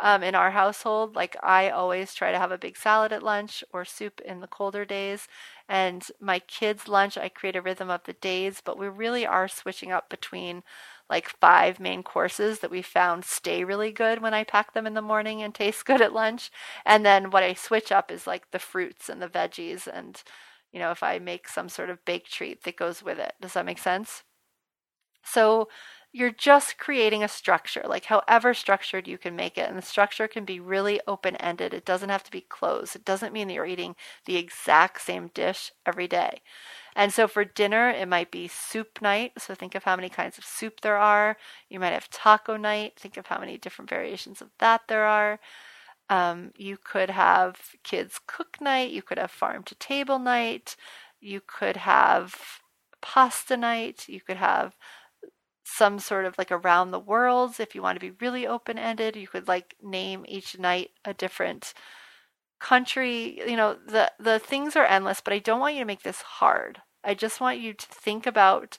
um, 0.00 0.22
in 0.22 0.34
our 0.34 0.50
household. 0.52 1.14
Like 1.16 1.36
I 1.42 1.70
always 1.70 2.14
try 2.14 2.30
to 2.32 2.38
have 2.38 2.52
a 2.52 2.58
big 2.58 2.76
salad 2.76 3.12
at 3.12 3.22
lunch 3.22 3.64
or 3.72 3.84
soup 3.84 4.20
in 4.20 4.40
the 4.40 4.46
colder 4.46 4.84
days. 4.84 5.26
And 5.68 6.06
my 6.20 6.38
kids' 6.40 6.88
lunch, 6.88 7.18
I 7.18 7.28
create 7.28 7.56
a 7.56 7.62
rhythm 7.62 7.90
of 7.90 8.04
the 8.04 8.12
days, 8.14 8.60
but 8.64 8.78
we 8.78 8.88
really 8.88 9.26
are 9.26 9.48
switching 9.48 9.90
up 9.92 10.08
between 10.08 10.62
like 11.10 11.28
five 11.40 11.80
main 11.80 12.02
courses 12.02 12.60
that 12.60 12.70
we 12.70 12.82
found 12.82 13.24
stay 13.24 13.64
really 13.64 13.90
good 13.92 14.20
when 14.20 14.34
I 14.34 14.44
pack 14.44 14.72
them 14.74 14.86
in 14.86 14.94
the 14.94 15.02
morning 15.02 15.42
and 15.42 15.54
taste 15.54 15.84
good 15.86 16.00
at 16.00 16.12
lunch. 16.12 16.50
And 16.86 17.04
then 17.04 17.30
what 17.30 17.42
I 17.42 17.54
switch 17.54 17.90
up 17.92 18.10
is 18.10 18.26
like 18.26 18.50
the 18.50 18.58
fruits 18.58 19.08
and 19.08 19.20
the 19.22 19.28
veggies 19.28 19.86
and 19.92 20.22
you 20.72 20.78
know 20.78 20.90
if 20.90 21.02
I 21.02 21.18
make 21.18 21.48
some 21.48 21.68
sort 21.70 21.88
of 21.90 22.04
baked 22.04 22.30
treat 22.32 22.62
that 22.64 22.76
goes 22.76 23.02
with 23.02 23.18
it. 23.18 23.32
Does 23.40 23.54
that 23.54 23.64
make 23.66 23.78
sense? 23.78 24.22
So 25.24 25.68
you're 26.12 26.30
just 26.30 26.78
creating 26.78 27.22
a 27.22 27.28
structure, 27.28 27.82
like 27.86 28.06
however 28.06 28.54
structured 28.54 29.06
you 29.06 29.18
can 29.18 29.36
make 29.36 29.58
it. 29.58 29.68
And 29.68 29.76
the 29.76 29.82
structure 29.82 30.26
can 30.26 30.44
be 30.44 30.58
really 30.58 31.00
open 31.06 31.36
ended. 31.36 31.74
It 31.74 31.84
doesn't 31.84 32.08
have 32.08 32.24
to 32.24 32.30
be 32.30 32.40
closed. 32.40 32.96
It 32.96 33.04
doesn't 33.04 33.32
mean 33.32 33.48
that 33.48 33.54
you're 33.54 33.66
eating 33.66 33.94
the 34.24 34.36
exact 34.36 35.02
same 35.02 35.28
dish 35.34 35.70
every 35.84 36.08
day. 36.08 36.40
And 36.96 37.12
so 37.12 37.28
for 37.28 37.44
dinner, 37.44 37.90
it 37.90 38.08
might 38.08 38.30
be 38.30 38.48
soup 38.48 39.00
night. 39.02 39.32
So 39.38 39.54
think 39.54 39.74
of 39.74 39.84
how 39.84 39.96
many 39.96 40.08
kinds 40.08 40.38
of 40.38 40.44
soup 40.44 40.80
there 40.80 40.96
are. 40.96 41.36
You 41.68 41.78
might 41.78 41.92
have 41.92 42.10
taco 42.10 42.56
night. 42.56 42.94
Think 42.98 43.16
of 43.18 43.26
how 43.26 43.38
many 43.38 43.58
different 43.58 43.90
variations 43.90 44.40
of 44.40 44.48
that 44.58 44.82
there 44.88 45.04
are. 45.04 45.38
Um, 46.10 46.52
you 46.56 46.78
could 46.82 47.10
have 47.10 47.58
kids 47.84 48.18
cook 48.26 48.60
night. 48.62 48.90
You 48.90 49.02
could 49.02 49.18
have 49.18 49.30
farm 49.30 49.62
to 49.64 49.74
table 49.74 50.18
night. 50.18 50.74
You 51.20 51.42
could 51.46 51.76
have 51.76 52.34
pasta 53.02 53.58
night. 53.58 54.08
You 54.08 54.22
could 54.22 54.38
have 54.38 54.74
some 55.68 55.98
sort 55.98 56.24
of 56.24 56.36
like 56.38 56.50
around 56.52 56.90
the 56.90 56.98
worlds 57.00 57.60
if 57.60 57.74
you 57.74 57.82
want 57.82 57.96
to 57.96 58.00
be 58.00 58.16
really 58.20 58.46
open 58.46 58.78
ended. 58.78 59.16
You 59.16 59.28
could 59.28 59.48
like 59.48 59.76
name 59.82 60.24
each 60.28 60.58
night 60.58 60.90
a 61.04 61.14
different 61.14 61.74
country. 62.60 63.40
You 63.48 63.56
know, 63.56 63.76
the 63.86 64.12
the 64.18 64.38
things 64.38 64.76
are 64.76 64.84
endless, 64.86 65.20
but 65.20 65.32
I 65.32 65.38
don't 65.38 65.60
want 65.60 65.74
you 65.74 65.80
to 65.80 65.86
make 65.86 66.02
this 66.02 66.22
hard. 66.22 66.82
I 67.04 67.14
just 67.14 67.40
want 67.40 67.60
you 67.60 67.74
to 67.74 67.86
think 67.86 68.26
about 68.26 68.78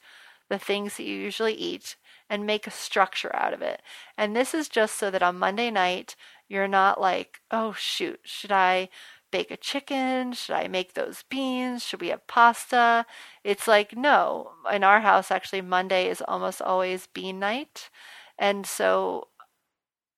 the 0.49 0.59
things 0.59 0.97
that 0.97 1.03
you 1.03 1.15
usually 1.15 1.53
eat 1.53 1.95
and 2.29 2.45
make 2.45 2.67
a 2.67 2.71
structure 2.71 3.35
out 3.35 3.53
of 3.53 3.61
it. 3.61 3.81
And 4.17 4.35
this 4.35 4.53
is 4.53 4.69
just 4.69 4.95
so 4.97 5.09
that 5.11 5.23
on 5.23 5.39
Monday 5.39 5.71
night 5.71 6.15
you're 6.47 6.67
not 6.67 6.99
like, 7.01 7.41
"Oh 7.51 7.73
shoot, 7.73 8.19
should 8.23 8.51
I 8.51 8.89
bake 9.31 9.51
a 9.51 9.57
chicken? 9.57 10.33
Should 10.33 10.55
I 10.55 10.67
make 10.67 10.93
those 10.93 11.23
beans? 11.29 11.85
Should 11.85 12.01
we 12.01 12.09
have 12.09 12.27
pasta? 12.27 13.05
It's 13.43 13.67
like, 13.67 13.95
no. 13.95 14.51
In 14.71 14.83
our 14.83 15.01
house, 15.01 15.31
actually, 15.31 15.61
Monday 15.61 16.09
is 16.09 16.21
almost 16.27 16.61
always 16.61 17.07
bean 17.07 17.39
night. 17.39 17.89
And 18.37 18.65
so 18.65 19.27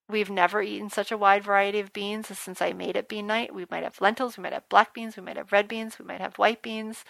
we've 0.10 0.30
never 0.30 0.62
eaten 0.62 0.90
such 0.90 1.12
a 1.12 1.18
wide 1.18 1.44
variety 1.44 1.80
of 1.80 1.94
beans 1.94 2.28
since 2.38 2.62
I 2.62 2.74
made 2.74 2.96
it 2.96 3.08
bean 3.08 3.28
night. 3.28 3.56
We 3.56 3.66
might 3.72 3.84
have 3.84 4.02
lentils, 4.02 4.38
we 4.38 4.44
might 4.44 4.54
have 4.54 4.70
black 4.70 4.94
beans, 4.94 5.16
we 5.18 5.24
might 5.24 5.38
have 5.38 5.52
red 5.52 5.68
beans, 5.68 5.98
we 5.98 6.06
might 6.06 6.22
have 6.22 6.38
white 6.38 6.62
beans. 6.62 7.04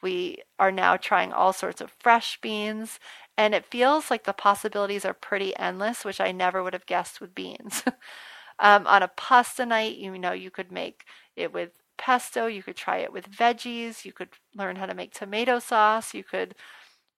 We 0.00 0.38
are 0.58 0.70
now 0.70 0.96
trying 0.96 1.32
all 1.32 1.52
sorts 1.52 1.80
of 1.80 1.92
fresh 1.98 2.40
beans, 2.40 3.00
and 3.36 3.54
it 3.54 3.66
feels 3.66 4.10
like 4.10 4.24
the 4.24 4.32
possibilities 4.32 5.04
are 5.04 5.14
pretty 5.14 5.56
endless, 5.56 6.04
which 6.04 6.20
I 6.20 6.32
never 6.32 6.62
would 6.62 6.72
have 6.72 6.86
guessed 6.86 7.20
with 7.20 7.34
beans. 7.34 7.82
um, 8.60 8.86
on 8.86 9.02
a 9.02 9.08
pasta 9.08 9.66
night, 9.66 9.96
you 9.96 10.16
know, 10.18 10.32
you 10.32 10.50
could 10.50 10.70
make 10.72 11.04
it 11.38 11.52
with 11.52 11.70
pesto. 11.96 12.46
You 12.46 12.62
could 12.62 12.76
try 12.76 12.98
it 12.98 13.12
with 13.12 13.30
veggies. 13.30 14.04
You 14.04 14.12
could 14.12 14.30
learn 14.54 14.76
how 14.76 14.86
to 14.86 14.94
make 14.94 15.12
tomato 15.12 15.58
sauce. 15.58 16.14
You 16.14 16.24
could 16.24 16.54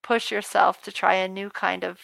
push 0.03 0.31
yourself 0.31 0.83
to 0.83 0.93
try 0.93 1.15
a 1.15 1.29
new 1.29 1.51
kind 1.51 1.85
of 1.85 1.99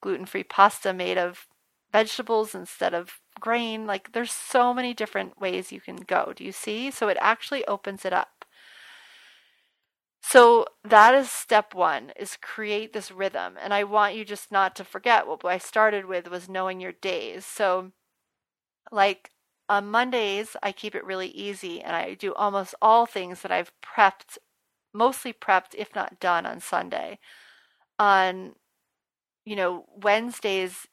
gluten 0.00 0.26
free 0.26 0.44
pasta 0.44 0.92
made 0.92 1.18
of 1.18 1.46
vegetables 1.92 2.54
instead 2.54 2.94
of 2.94 3.20
grain. 3.40 3.86
Like 3.86 4.12
there's 4.12 4.32
so 4.32 4.74
many 4.74 4.94
different 4.94 5.40
ways 5.40 5.72
you 5.72 5.80
can 5.80 5.96
go. 5.96 6.32
Do 6.34 6.44
you 6.44 6.52
see? 6.52 6.90
So 6.90 7.08
it 7.08 7.18
actually 7.20 7.64
opens 7.66 8.04
it 8.04 8.12
up. 8.12 8.44
So 10.20 10.66
that 10.82 11.14
is 11.14 11.30
step 11.30 11.72
one 11.72 12.12
is 12.16 12.36
create 12.36 12.92
this 12.92 13.12
rhythm. 13.12 13.56
And 13.62 13.72
I 13.72 13.84
want 13.84 14.16
you 14.16 14.24
just 14.24 14.50
not 14.50 14.74
to 14.76 14.84
forget 14.84 15.26
what 15.26 15.44
I 15.44 15.58
started 15.58 16.06
with 16.06 16.28
was 16.28 16.48
knowing 16.48 16.80
your 16.80 16.92
days. 16.92 17.46
So 17.46 17.92
like 18.90 19.30
on 19.68 19.90
Mondays, 19.90 20.56
I 20.62 20.72
keep 20.72 20.94
it 20.94 21.04
really 21.04 21.28
easy 21.28 21.82
and 21.82 21.96
I 21.96 22.14
do 22.14 22.34
almost 22.34 22.74
all 22.80 23.06
things 23.06 23.42
that 23.42 23.52
I've 23.52 23.72
prepped, 23.82 24.38
mostly 24.94 25.32
prepped, 25.32 25.74
if 25.76 25.94
not 25.94 26.20
done 26.20 26.46
on 26.46 26.60
Sunday. 26.60 27.18
On, 27.98 28.54
you 29.44 29.56
know, 29.56 29.86
Wednesdays, 29.96 30.86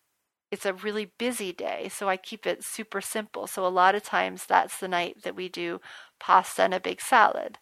it's 0.52 0.66
a 0.66 0.74
really 0.74 1.12
busy 1.18 1.52
day, 1.52 1.90
so 1.90 2.10
I 2.10 2.18
keep 2.18 2.46
it 2.46 2.64
super 2.64 3.02
simple. 3.02 3.48
So 3.48 3.66
a 3.66 3.70
lot 3.70 3.96
of 3.96 4.04
times 4.04 4.46
that's 4.46 4.80
the 4.80 4.88
night 4.88 5.24
that 5.24 5.36
we 5.36 5.50
do 5.50 5.82
pasta 6.20 6.64
and 6.64 6.74
a 6.74 6.80
big 6.80 7.02
salad. 7.02 7.58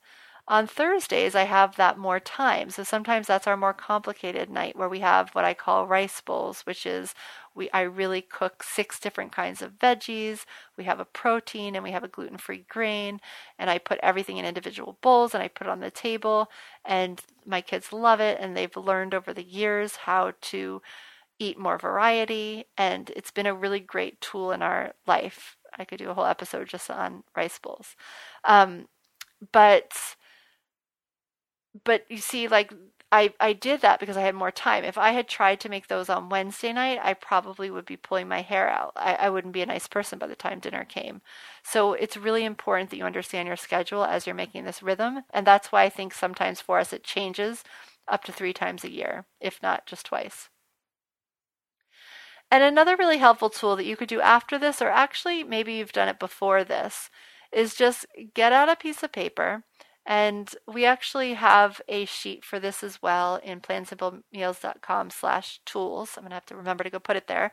On 0.48 0.68
Thursdays, 0.68 1.36
I 1.36 1.44
have 1.44 1.76
that 1.78 1.98
more 1.98 2.20
time. 2.20 2.70
So 2.72 2.84
sometimes 2.84 3.28
that's 3.28 3.48
our 3.48 3.56
more 3.56 3.74
complicated 3.74 4.50
night 4.50 4.76
where 4.76 4.90
we 4.90 5.00
have 5.00 5.30
what 5.34 5.46
I 5.46 5.54
call 5.54 5.88
rice 5.88 6.20
bowls, 6.20 6.62
which 6.62 6.86
is 6.86 7.14
we 7.56 7.70
I 7.72 7.82
really 7.82 8.22
cook 8.22 8.64
six 8.64 9.00
different 9.00 9.32
kinds 9.32 9.62
of 9.62 9.74
veggies. 9.80 10.46
We 10.78 10.84
have 10.86 11.00
a 11.00 11.06
protein 11.06 11.76
and 11.76 11.84
we 11.84 11.92
have 11.92 12.04
a 12.04 12.08
gluten-free 12.08 12.66
grain, 12.70 13.20
and 13.60 13.70
I 13.70 13.78
put 13.78 14.00
everything 14.04 14.38
in 14.38 14.46
individual 14.46 14.98
bowls 15.02 15.34
and 15.34 15.44
I 15.44 15.48
put 15.48 15.68
it 15.68 15.70
on 15.70 15.80
the 15.80 15.92
table 15.92 16.50
and 16.86 17.22
my 17.46 17.62
kids 17.62 17.94
love 17.94 18.20
it 18.20 18.38
and 18.40 18.56
they've 18.58 18.76
learned 18.76 19.14
over 19.14 19.34
the 19.34 19.44
years 19.44 19.96
how 19.96 20.34
to 20.42 20.82
eat 21.40 21.60
more 21.60 21.78
variety 21.78 22.66
and 22.78 23.12
it's 23.16 23.32
been 23.32 23.48
a 23.48 23.56
really 23.56 23.80
great 23.82 24.22
tool 24.22 24.52
in 24.52 24.62
our 24.64 24.94
life. 25.08 25.58
I 25.78 25.86
could 25.86 26.00
do 26.00 26.10
a 26.12 26.14
whole 26.16 26.26
episode 26.26 26.68
just 26.70 26.90
on 26.92 27.24
rice 27.36 27.60
bowls. 27.60 27.96
Um, 28.46 28.88
but 29.52 29.94
but 31.84 32.06
you 32.10 32.18
see, 32.18 32.48
like 32.48 32.74
I, 33.12 33.34
I 33.42 33.51
did 33.51 33.82
that 33.82 34.00
because 34.00 34.16
I 34.16 34.22
had 34.22 34.36
more 34.36 34.51
time. 34.51 34.86
If 34.86 34.98
I 34.98 35.12
had 35.12 35.28
tried 35.28 35.60
to 35.62 35.70
make 35.70 35.88
those 35.88 36.10
on 36.10 36.30
Wednesday 36.30 36.72
night, 36.72 37.00
I 37.04 37.13
probably 37.13 37.70
would 37.70 37.86
be 37.86 37.98
pulling 37.98 38.30
my 38.30 38.42
hair 38.42 38.70
out. 38.70 38.94
I, 38.96 39.16
I 39.16 39.30
wouldn't 39.30 39.54
be 39.54 39.62
a 39.62 39.66
nice 39.66 39.88
person 39.88 40.18
by 40.18 40.28
the 40.28 40.36
time 40.36 40.60
dinner 40.60 40.86
came. 40.86 41.22
So 41.62 41.92
it's 41.94 42.16
really 42.16 42.46
important 42.46 42.90
that 42.90 42.98
you 42.98 43.04
understand 43.04 43.48
your 43.48 43.58
schedule 43.58 44.06
as 44.06 44.25
you're 44.25 44.36
making 44.36 44.63
this 44.63 44.82
rhythm. 44.82 45.24
And 45.34 45.46
that's 45.46 45.74
why 45.74 45.84
I 45.84 45.90
think 45.90 46.13
sometimes 46.13 46.62
for 46.62 46.80
us 46.80 46.94
it 46.94 47.04
changes 47.04 47.66
up 48.08 48.24
to 48.25 48.32
three 48.32 48.54
times 48.54 48.86
a 48.86 48.92
year, 48.92 49.25
if 49.42 49.62
not 49.62 49.86
just 49.86 50.06
twice. 50.06 50.50
And 52.50 52.63
another 52.63 52.96
really 52.96 53.18
helpful 53.18 53.50
tool 53.50 53.75
that 53.75 53.86
you 53.86 53.98
could 53.98 54.10
do 54.10 54.22
after 54.22 54.58
this, 54.58 54.82
or 54.82 54.90
actually 54.90 55.44
maybe 55.44 55.74
you've 55.74 55.94
done 55.94 56.08
it 56.10 56.20
before 56.20 56.63
this, 56.63 57.10
is 57.51 57.75
just 57.75 58.06
get 58.34 58.54
out 58.54 58.70
a 58.70 58.75
piece 58.78 59.04
of 59.04 59.12
paper 59.12 59.63
and 60.05 60.55
we 60.67 60.86
actually 60.86 61.36
have 61.36 61.81
a 61.88 62.05
sheet 62.05 62.43
for 62.43 62.60
this 62.60 62.84
as 62.84 63.01
well 63.01 63.36
in 63.43 63.62
plansimplemeals.com 63.62 65.10
slash 65.12 65.60
tools. 65.65 66.13
I'm 66.15 66.24
going 66.24 66.31
to 66.31 66.36
have 66.36 66.46
to 66.48 66.55
remember 66.55 66.84
to 66.84 66.89
go 66.89 67.00
put 67.00 67.17
it 67.17 67.27
there, 67.27 67.51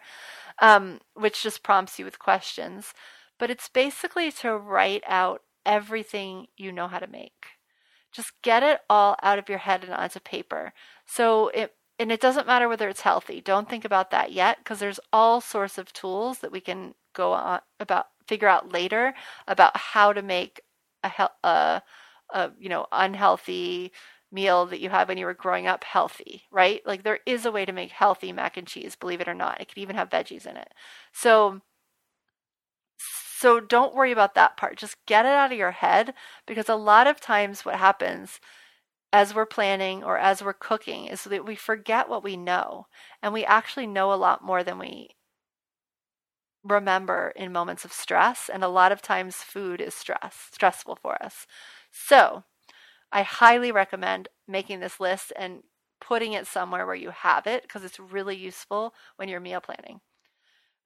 um, 0.61 1.01
which 1.15 1.43
just 1.43 1.63
prompts 1.63 1.99
you 1.99 2.05
with 2.05 2.19
questions. 2.19 2.95
But 3.39 3.51
it's 3.51 3.69
basically 3.69 4.33
to 4.33 4.57
write 4.57 5.05
out 5.07 5.43
everything 5.67 6.47
you 6.57 6.73
know 6.73 6.89
how 6.89 6.99
to 6.99 7.07
make. 7.07 7.47
Just 8.11 8.33
get 8.43 8.63
it 8.63 8.81
all 8.89 9.17
out 9.23 9.39
of 9.39 9.49
your 9.49 9.59
head 9.59 9.85
and 9.85 9.93
onto 9.93 10.19
paper. 10.19 10.73
So 11.07 11.49
it 11.49 11.75
and 12.01 12.13
it 12.13 12.21
doesn't 12.21 12.47
matter 12.47 12.69
whether 12.69 12.89
it's 12.89 13.01
healthy. 13.01 13.41
Don't 13.41 13.69
think 13.69 13.85
about 13.85 14.11
that 14.13 14.33
yet 14.33 14.59
because 14.59 14.79
there's 14.79 15.01
all 15.13 15.41
sorts 15.41 15.79
of 15.79 15.93
tools 15.93 16.39
that 16.39 16.53
we 16.53 16.61
can 16.61 16.95
go 17.13 17.33
on 17.33 17.61
about 17.81 18.07
figure 18.27 18.49
out 18.49 18.73
later 18.73 19.15
about 19.47 19.77
how 19.77 20.13
to 20.13 20.23
make 20.23 20.61
a, 21.03 21.29
a 21.43 21.83
a 22.33 22.51
you 22.59 22.69
know 22.69 22.87
unhealthy 22.93 23.93
meal 24.31 24.67
that 24.67 24.81
you 24.81 24.91
had 24.91 25.09
when 25.09 25.19
you 25.19 25.25
were 25.27 25.35
growing 25.35 25.67
up 25.67 25.85
healthy, 25.85 26.43
right? 26.51 26.83
Like 26.87 27.03
there 27.03 27.21
is 27.27 27.47
a 27.47 27.53
way 27.53 27.65
to 27.65 27.73
make 27.73 27.91
healthy 27.91 28.33
mac 28.33 28.57
and 28.59 28.67
cheese, 28.67 28.95
believe 28.97 29.21
it 29.21 29.29
or 29.29 29.35
not. 29.35 29.61
It 29.61 29.69
could 29.69 29.79
even 29.79 29.97
have 29.97 30.11
veggies 30.11 30.47
in 30.47 30.57
it. 30.57 30.73
So 31.13 31.63
so 32.99 33.61
don't 33.61 33.95
worry 33.95 34.13
about 34.13 34.35
that 34.35 34.57
part. 34.57 34.77
Just 34.77 35.05
get 35.07 35.25
it 35.25 35.33
out 35.33 35.53
of 35.53 35.59
your 35.59 35.71
head 35.71 36.15
because 36.47 36.69
a 36.69 36.75
lot 36.75 37.07
of 37.07 37.21
times 37.21 37.65
what 37.65 37.77
happens 37.77 38.41
as 39.13 39.35
we're 39.35 39.47
planning 39.47 40.05
or 40.05 40.19
as 40.19 40.43
we're 40.43 40.53
cooking 40.55 41.07
is 41.07 41.25
that 41.25 41.47
we 41.47 41.57
forget 41.57 42.09
what 42.09 42.25
we 42.25 42.37
know 42.37 42.87
and 43.23 43.33
we 43.35 43.45
actually 43.45 43.87
know 43.87 44.13
a 44.13 44.17
lot 44.17 44.45
more 44.45 44.65
than 44.65 44.79
we 44.79 45.11
remember 46.65 47.33
in 47.37 47.53
moments 47.53 47.85
of 47.85 47.93
stress 47.93 48.51
and 48.53 48.63
a 48.65 48.69
lot 48.69 48.93
of 48.93 49.01
times 49.01 49.37
food 49.37 49.81
is 49.81 49.95
stress 49.95 50.49
stressful 50.53 50.97
for 51.01 51.21
us 51.23 51.47
so 51.91 52.45
I 53.11 53.23
highly 53.23 53.73
recommend 53.73 54.29
making 54.47 54.81
this 54.81 55.01
list 55.01 55.33
and 55.37 55.63
putting 56.01 56.33
it 56.33 56.47
somewhere 56.47 56.87
where 56.87 56.95
you 56.95 57.11
have 57.11 57.47
it 57.47 57.63
because 57.63 57.85
it's 57.85 57.99
really 57.99 58.37
useful 58.37 58.95
when 59.17 59.29
you're 59.29 59.41
meal 59.41 59.61
planning. 59.61 60.01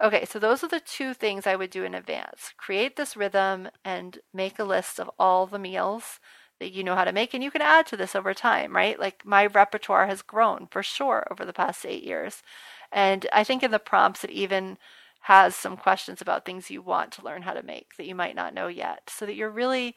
Okay, 0.03 0.25
so 0.25 0.39
those 0.39 0.65
are 0.65 0.69
the 0.69 0.81
two 0.81 1.15
things 1.15 1.47
I 1.47 1.55
would 1.55 1.71
do 1.71 1.85
in 1.85 1.95
advance. 1.95 2.53
Create 2.57 2.97
this 2.97 3.17
rhythm 3.17 3.69
and 3.85 4.19
make 4.35 4.59
a 4.59 4.65
list 4.65 4.99
of 4.99 5.11
all 5.19 5.47
the 5.47 5.59
meals 5.61 6.19
that 6.59 6.73
you 6.73 6.83
know 6.83 6.95
how 6.95 7.05
to 7.05 7.13
make. 7.13 7.35
And 7.35 7.43
you 7.43 7.51
can 7.51 7.63
add 7.63 7.87
to 7.87 7.97
this 7.97 8.17
over 8.17 8.35
time, 8.35 8.75
right? 8.75 8.99
Like 8.99 9.25
my 9.25 9.47
repertoire 9.47 10.07
has 10.07 10.23
grown 10.23 10.67
for 10.71 10.83
sure 10.83 11.27
over 11.31 11.45
the 11.45 11.53
past 11.53 11.87
eight 11.87 12.03
years. 12.03 12.43
And 12.91 13.27
I 13.33 13.45
think 13.45 13.63
in 13.63 13.71
the 13.71 13.79
prompts, 13.79 14.25
it 14.25 14.31
even 14.31 14.79
has 15.23 15.55
some 15.55 15.77
questions 15.77 16.21
about 16.21 16.45
things 16.45 16.71
you 16.71 16.83
want 16.83 17.13
to 17.13 17.25
learn 17.25 17.43
how 17.43 17.53
to 17.53 17.63
make 17.63 17.97
that 17.97 18.07
you 18.07 18.15
might 18.15 18.35
not 18.35 18.55
know 18.55 18.67
yet. 18.67 19.09
So 19.09 19.25
that 19.27 19.37
you're 19.37 19.51
really 19.51 19.95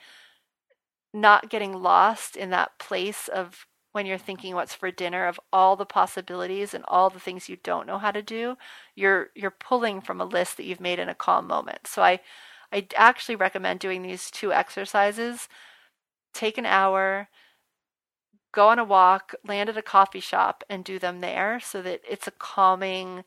not 1.15 1.49
getting 1.49 1.73
lost 1.73 2.35
in 2.35 2.49
that 2.51 2.77
place 2.77 3.29
of 3.29 3.65
when 3.93 4.05
you're 4.05 4.17
thinking 4.17 4.53
what's 4.53 4.73
for 4.73 4.91
dinner 4.91 5.25
of 5.25 5.39
all 5.53 5.77
the 5.77 5.85
possibilities 5.85 6.73
and 6.73 6.83
all 6.89 7.09
the 7.09 7.19
things 7.19 7.47
you 7.47 7.55
don't 7.63 7.87
know 7.87 7.97
how 7.97 8.11
to 8.11 8.21
do 8.21 8.57
you're 8.95 9.29
you're 9.35 9.51
pulling 9.51 10.01
from 10.01 10.19
a 10.19 10.25
list 10.25 10.57
that 10.57 10.65
you've 10.65 10.81
made 10.81 10.99
in 10.99 11.07
a 11.07 11.15
calm 11.15 11.47
moment 11.47 11.87
so 11.87 12.03
i 12.03 12.19
i 12.73 12.85
actually 12.97 13.35
recommend 13.35 13.79
doing 13.79 14.01
these 14.01 14.29
two 14.29 14.51
exercises 14.51 15.47
take 16.33 16.57
an 16.57 16.65
hour 16.65 17.29
go 18.51 18.67
on 18.67 18.79
a 18.79 18.83
walk 18.83 19.33
land 19.47 19.69
at 19.69 19.77
a 19.77 19.81
coffee 19.81 20.19
shop 20.19 20.63
and 20.69 20.83
do 20.83 20.99
them 20.99 21.21
there 21.21 21.59
so 21.61 21.81
that 21.81 22.01
it's 22.09 22.27
a 22.27 22.31
calming 22.31 23.23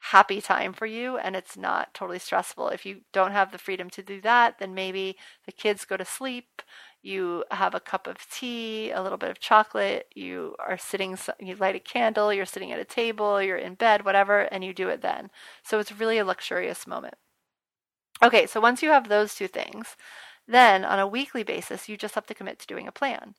happy 0.00 0.40
time 0.40 0.72
for 0.72 0.86
you 0.86 1.18
and 1.18 1.34
it's 1.34 1.56
not 1.56 1.92
totally 1.92 2.18
stressful. 2.18 2.68
If 2.68 2.86
you 2.86 3.00
don't 3.12 3.32
have 3.32 3.50
the 3.52 3.58
freedom 3.58 3.90
to 3.90 4.02
do 4.02 4.20
that, 4.22 4.58
then 4.58 4.74
maybe 4.74 5.16
the 5.44 5.52
kids 5.52 5.84
go 5.84 5.96
to 5.96 6.04
sleep, 6.04 6.62
you 7.02 7.44
have 7.50 7.74
a 7.74 7.80
cup 7.80 8.06
of 8.06 8.16
tea, 8.30 8.90
a 8.90 9.02
little 9.02 9.18
bit 9.18 9.30
of 9.30 9.38
chocolate, 9.38 10.06
you 10.14 10.56
are 10.58 10.76
sitting, 10.76 11.16
you 11.38 11.54
light 11.56 11.76
a 11.76 11.80
candle, 11.80 12.32
you're 12.32 12.44
sitting 12.44 12.72
at 12.72 12.80
a 12.80 12.84
table, 12.84 13.40
you're 13.40 13.56
in 13.56 13.74
bed, 13.74 14.04
whatever, 14.04 14.40
and 14.40 14.64
you 14.64 14.74
do 14.74 14.88
it 14.88 15.00
then. 15.00 15.30
So 15.62 15.78
it's 15.78 15.92
really 15.92 16.18
a 16.18 16.24
luxurious 16.24 16.86
moment. 16.86 17.14
Okay, 18.22 18.46
so 18.46 18.60
once 18.60 18.82
you 18.82 18.90
have 18.90 19.08
those 19.08 19.34
two 19.34 19.48
things, 19.48 19.96
then 20.46 20.84
on 20.84 20.98
a 20.98 21.06
weekly 21.06 21.44
basis, 21.44 21.88
you 21.88 21.96
just 21.96 22.14
have 22.16 22.26
to 22.26 22.34
commit 22.34 22.58
to 22.58 22.66
doing 22.66 22.88
a 22.88 22.92
plan. 22.92 23.34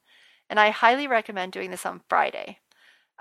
And 0.50 0.60
I 0.60 0.70
highly 0.70 1.06
recommend 1.08 1.52
doing 1.52 1.70
this 1.70 1.86
on 1.86 2.02
Friday. 2.08 2.60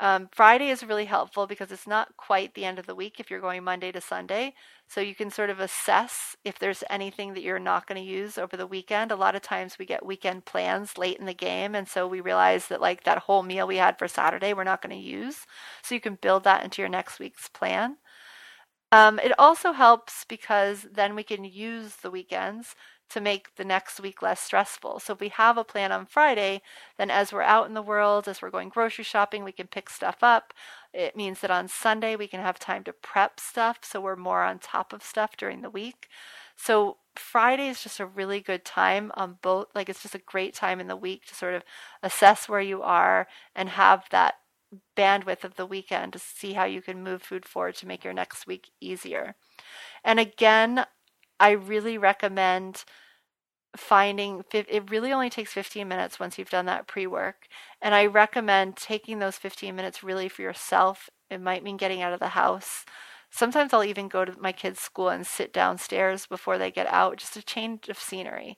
Um, 0.01 0.29
Friday 0.33 0.71
is 0.71 0.85
really 0.85 1.07
helpful 1.07 1.49
because 1.49 1.73
it's 1.73 1.87
not 1.87 2.17
quite 2.17 2.55
the 2.55 2.65
end 2.65 2.79
of 2.79 2.87
the 2.87 2.95
week 2.95 3.19
if 3.19 3.31
you're 3.31 3.41
going 3.41 3.65
Monday 3.65 3.91
to 3.91 4.01
Sunday. 4.01 4.55
So 4.87 5.01
you 5.01 5.15
can 5.15 5.31
sort 5.31 5.51
of 5.51 5.59
assess 5.59 6.37
if 6.45 6.59
there's 6.59 6.85
anything 6.89 7.35
that 7.35 7.43
you're 7.43 7.59
not 7.59 7.87
going 7.87 8.01
to 8.01 8.09
use 8.09 8.39
over 8.39 8.57
the 8.57 8.67
weekend. 8.67 9.11
A 9.11 9.17
lot 9.17 9.35
of 9.35 9.43
times 9.43 9.77
we 9.77 9.87
get 9.87 10.07
weekend 10.07 10.45
plans 10.45 10.97
late 10.97 11.19
in 11.19 11.27
the 11.27 11.35
game. 11.35 11.75
And 11.75 11.89
so 11.89 12.07
we 12.07 12.21
realize 12.21 12.69
that, 12.69 12.81
like, 12.81 13.03
that 13.05 13.19
whole 13.19 13.43
meal 13.43 13.67
we 13.67 13.77
had 13.77 13.99
for 13.99 14.07
Saturday, 14.07 14.53
we're 14.53 14.65
not 14.65 14.83
going 14.83 14.97
to 14.97 15.03
use. 15.03 15.47
So 15.83 15.97
you 15.97 16.01
can 16.01 16.15
build 16.15 16.45
that 16.45 16.63
into 16.63 16.81
your 16.81 16.89
next 16.89 17.19
week's 17.19 17.49
plan. 17.49 17.97
Um, 18.93 19.19
it 19.19 19.33
also 19.39 19.73
helps 19.73 20.25
because 20.25 20.87
then 20.91 21.15
we 21.15 21.23
can 21.23 21.45
use 21.45 21.97
the 21.97 22.11
weekends 22.11 22.75
to 23.11 23.21
make 23.21 23.57
the 23.57 23.65
next 23.65 24.01
week 24.01 24.23
less 24.23 24.41
stressful. 24.41 25.01
So 25.01 25.15
if 25.15 25.21
we 25.21 25.29
have 25.31 25.57
a 25.57 25.65
plan 25.65 25.93
on 25.93 26.07
Friday, 26.07 26.63
then 26.99 27.11
as 27.11 27.33
we're 27.33 27.43
out 27.43 27.67
in 27.67 27.75
the 27.75 27.83
world, 27.83 28.29
as 28.29 28.43
we're 28.43 28.51
going 28.51 28.69
grocery 28.69 29.05
shopping, 29.05 29.45
we 29.45 29.53
can 29.53 29.67
pick 29.67 29.89
stuff 29.89 30.19
up. 30.23 30.53
It 30.93 31.17
means 31.17 31.41
that 31.41 31.51
on 31.51 31.69
Sunday 31.69 32.17
we 32.17 32.27
can 32.27 32.41
have 32.41 32.59
time 32.59 32.85
to 32.85 32.93
prep 32.93 33.41
stuff 33.41 33.79
so 33.83 34.01
we're 34.01 34.17
more 34.17 34.43
on 34.43 34.59
top 34.59 34.93
of 34.93 35.03
stuff 35.03 35.37
during 35.37 35.63
the 35.63 35.71
week. 35.71 36.09
So 36.57 36.99
Friday 37.17 37.69
is 37.69 37.83
just 37.83 38.01
a 38.01 38.07
really 38.07 38.41
good 38.41 38.65
time 38.65 39.11
on 39.15 39.39
both 39.43 39.67
like 39.75 39.89
it's 39.89 40.03
just 40.03 40.15
a 40.15 40.19
great 40.19 40.55
time 40.55 40.81
in 40.81 40.89
the 40.89 40.97
week 40.97 41.27
to 41.27 41.35
sort 41.35 41.55
of 41.55 41.63
assess 42.03 42.49
where 42.49 42.61
you 42.61 42.83
are 42.83 43.27
and 43.55 43.69
have 43.71 44.05
that 44.11 44.35
bandwidth 44.97 45.45
of 45.45 45.57
the 45.57 45.67
weekend 45.67 46.13
to 46.13 46.19
see 46.19 46.53
how 46.53 46.65
you 46.65 46.83
can 46.83 47.03
move 47.03 47.23
food 47.23 47.47
forward 47.47 47.75
to 47.77 47.87
make 47.87 48.05
your 48.05 48.13
next 48.13 48.47
week 48.47 48.71
easier. 48.81 49.35
And 50.05 50.21
again, 50.21 50.85
I 51.41 51.53
really 51.53 51.99
recommend 51.99 52.85
finding 53.77 54.43
it 54.53 54.91
really 54.91 55.13
only 55.13 55.31
takes 55.31 55.53
15 55.53 55.87
minutes 55.87 56.19
once 56.19 56.39
you've 56.39 56.51
done 56.51 56.65
that 56.67 56.89
pre-work 56.89 57.47
and 57.83 57.95
i 57.95 58.07
recommend 58.07 58.75
taking 58.77 59.19
those 59.19 59.37
15 59.37 59.77
minutes 59.77 60.03
really 60.03 60.29
for 60.29 60.41
yourself 60.43 61.11
it 61.31 61.41
might 61.41 61.63
mean 61.63 61.77
getting 61.77 62.03
out 62.03 62.13
of 62.13 62.21
the 62.21 62.29
house. 62.29 62.85
Sometimes 63.31 63.73
i'll 63.73 63.85
even 63.85 64.09
go 64.09 64.25
to 64.25 64.35
my 64.41 64.53
kids 64.53 64.81
school 64.81 65.11
and 65.11 65.27
sit 65.27 65.53
downstairs 65.53 66.27
before 66.27 66.57
they 66.59 66.71
get 66.71 66.87
out 66.87 67.19
just 67.19 67.37
a 67.37 67.43
change 67.43 67.89
of 67.89 67.99
scenery. 67.99 68.57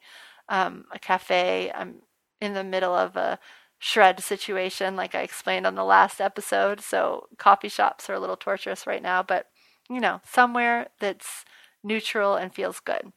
Um, 0.49 0.85
a 0.93 0.99
cafe 0.99 1.73
i'm 1.75 2.03
in 2.41 2.55
the 2.55 2.65
middle 2.65 2.95
of 2.95 3.17
a 3.17 3.39
shred 3.79 4.21
situation 4.21 4.97
like 4.97 5.15
i 5.15 5.23
explained 5.23 5.67
on 5.67 5.75
the 5.75 5.85
last 5.85 6.21
episode 6.21 6.81
so 6.81 7.27
coffee 7.39 7.69
shops 7.69 8.09
are 8.11 8.15
a 8.15 8.21
little 8.21 8.37
torturous 8.37 8.87
right 8.87 9.03
now 9.03 9.23
but 9.23 9.47
you 9.89 10.01
know 10.01 10.21
somewhere 10.25 10.89
that's 11.01 11.45
neutral, 11.83 12.37
and 12.37 12.55
feels 12.55 12.81
good. 12.81 13.13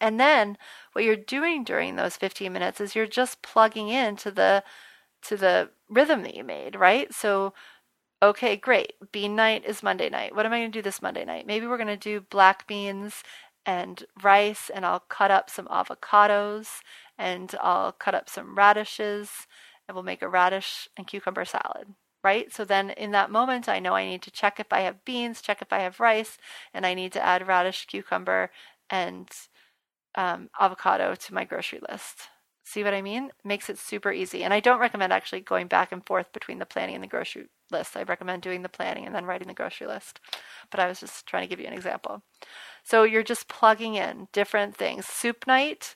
And 0.00 0.20
then 0.20 0.58
what 0.92 1.04
you're 1.04 1.16
doing 1.16 1.64
during 1.64 1.96
those 1.96 2.16
15 2.16 2.52
minutes 2.52 2.80
is 2.80 2.94
you're 2.94 3.06
just 3.06 3.42
plugging 3.42 3.88
into 3.88 4.30
the 4.30 4.62
to 5.22 5.36
the 5.36 5.70
rhythm 5.88 6.22
that 6.22 6.36
you 6.36 6.44
made, 6.44 6.76
right? 6.76 7.12
So 7.12 7.54
okay, 8.22 8.56
great. 8.56 8.94
Bean 9.12 9.36
night 9.36 9.64
is 9.66 9.82
Monday 9.82 10.08
night. 10.08 10.34
What 10.34 10.46
am 10.46 10.52
I 10.52 10.60
going 10.60 10.72
to 10.72 10.78
do 10.78 10.82
this 10.82 11.02
Monday 11.02 11.24
night? 11.24 11.46
Maybe 11.46 11.66
we're 11.66 11.76
going 11.76 11.88
to 11.88 11.96
do 11.96 12.20
black 12.20 12.66
beans 12.66 13.22
and 13.64 14.04
rice 14.22 14.70
and 14.72 14.86
I'll 14.86 15.00
cut 15.00 15.30
up 15.30 15.50
some 15.50 15.66
avocados 15.66 16.68
and 17.18 17.54
I'll 17.60 17.92
cut 17.92 18.14
up 18.14 18.28
some 18.28 18.56
radishes 18.56 19.30
and 19.88 19.94
we'll 19.94 20.04
make 20.04 20.22
a 20.22 20.28
radish 20.28 20.88
and 20.96 21.06
cucumber 21.06 21.44
salad 21.44 21.94
right? 22.26 22.52
So 22.52 22.64
then 22.64 22.90
in 22.90 23.12
that 23.12 23.30
moment, 23.30 23.68
I 23.68 23.78
know 23.78 23.94
I 23.94 24.04
need 24.04 24.22
to 24.22 24.32
check 24.32 24.58
if 24.58 24.72
I 24.72 24.80
have 24.80 25.04
beans, 25.04 25.40
check 25.40 25.62
if 25.62 25.72
I 25.72 25.78
have 25.78 26.00
rice, 26.00 26.38
and 26.74 26.84
I 26.84 26.92
need 26.92 27.12
to 27.12 27.24
add 27.24 27.46
radish, 27.46 27.86
cucumber, 27.86 28.50
and 28.90 29.28
um, 30.16 30.50
avocado 30.58 31.14
to 31.14 31.34
my 31.34 31.44
grocery 31.44 31.80
list. 31.88 32.16
See 32.64 32.82
what 32.82 32.94
I 32.94 33.00
mean? 33.00 33.30
Makes 33.44 33.70
it 33.70 33.78
super 33.78 34.10
easy. 34.10 34.42
And 34.42 34.52
I 34.52 34.58
don't 34.58 34.80
recommend 34.80 35.12
actually 35.12 35.42
going 35.42 35.68
back 35.68 35.92
and 35.92 36.04
forth 36.04 36.32
between 36.32 36.58
the 36.58 36.66
planning 36.66 36.96
and 36.96 37.04
the 37.04 37.14
grocery 37.14 37.46
list. 37.70 37.96
I 37.96 38.02
recommend 38.02 38.42
doing 38.42 38.62
the 38.62 38.68
planning 38.68 39.06
and 39.06 39.14
then 39.14 39.24
writing 39.24 39.46
the 39.46 39.54
grocery 39.54 39.86
list. 39.86 40.18
But 40.72 40.80
I 40.80 40.88
was 40.88 40.98
just 40.98 41.28
trying 41.28 41.44
to 41.44 41.48
give 41.48 41.60
you 41.60 41.68
an 41.68 41.78
example. 41.80 42.24
So 42.82 43.04
you're 43.04 43.22
just 43.22 43.46
plugging 43.46 43.94
in 43.94 44.26
different 44.32 44.76
things. 44.76 45.06
Soup 45.06 45.46
night 45.46 45.94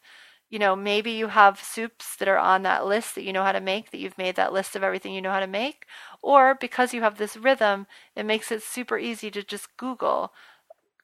you 0.51 0.59
know, 0.59 0.77
maybe 0.77 1.13
you 1.13 1.29
have 1.29 1.63
soups 1.63 2.17
that 2.17 2.29
are 2.29 2.39
on 2.39 2.63
that 2.65 2.87
list 2.87 3.15
that 3.15 3.25
you 3.25 3.33
know 3.33 3.45
how 3.45 3.53
to 3.53 3.61
make, 3.61 3.91
that 3.93 3.99
you've 3.99 4.19
made 4.19 4.37
that 4.37 4.53
list 4.53 4.77
of 4.77 4.83
everything 4.83 5.15
you 5.15 5.23
know 5.23 5.31
how 5.33 5.41
to 5.41 5.47
make. 5.47 5.87
Or 6.23 6.57
because 6.57 6.93
you 6.95 7.03
have 7.03 7.19
this 7.19 7.37
rhythm, 7.37 7.87
it 8.17 8.25
makes 8.27 8.51
it 8.53 8.63
super 8.63 8.99
easy 8.99 9.31
to 9.31 9.43
just 9.43 9.77
Google 9.77 10.33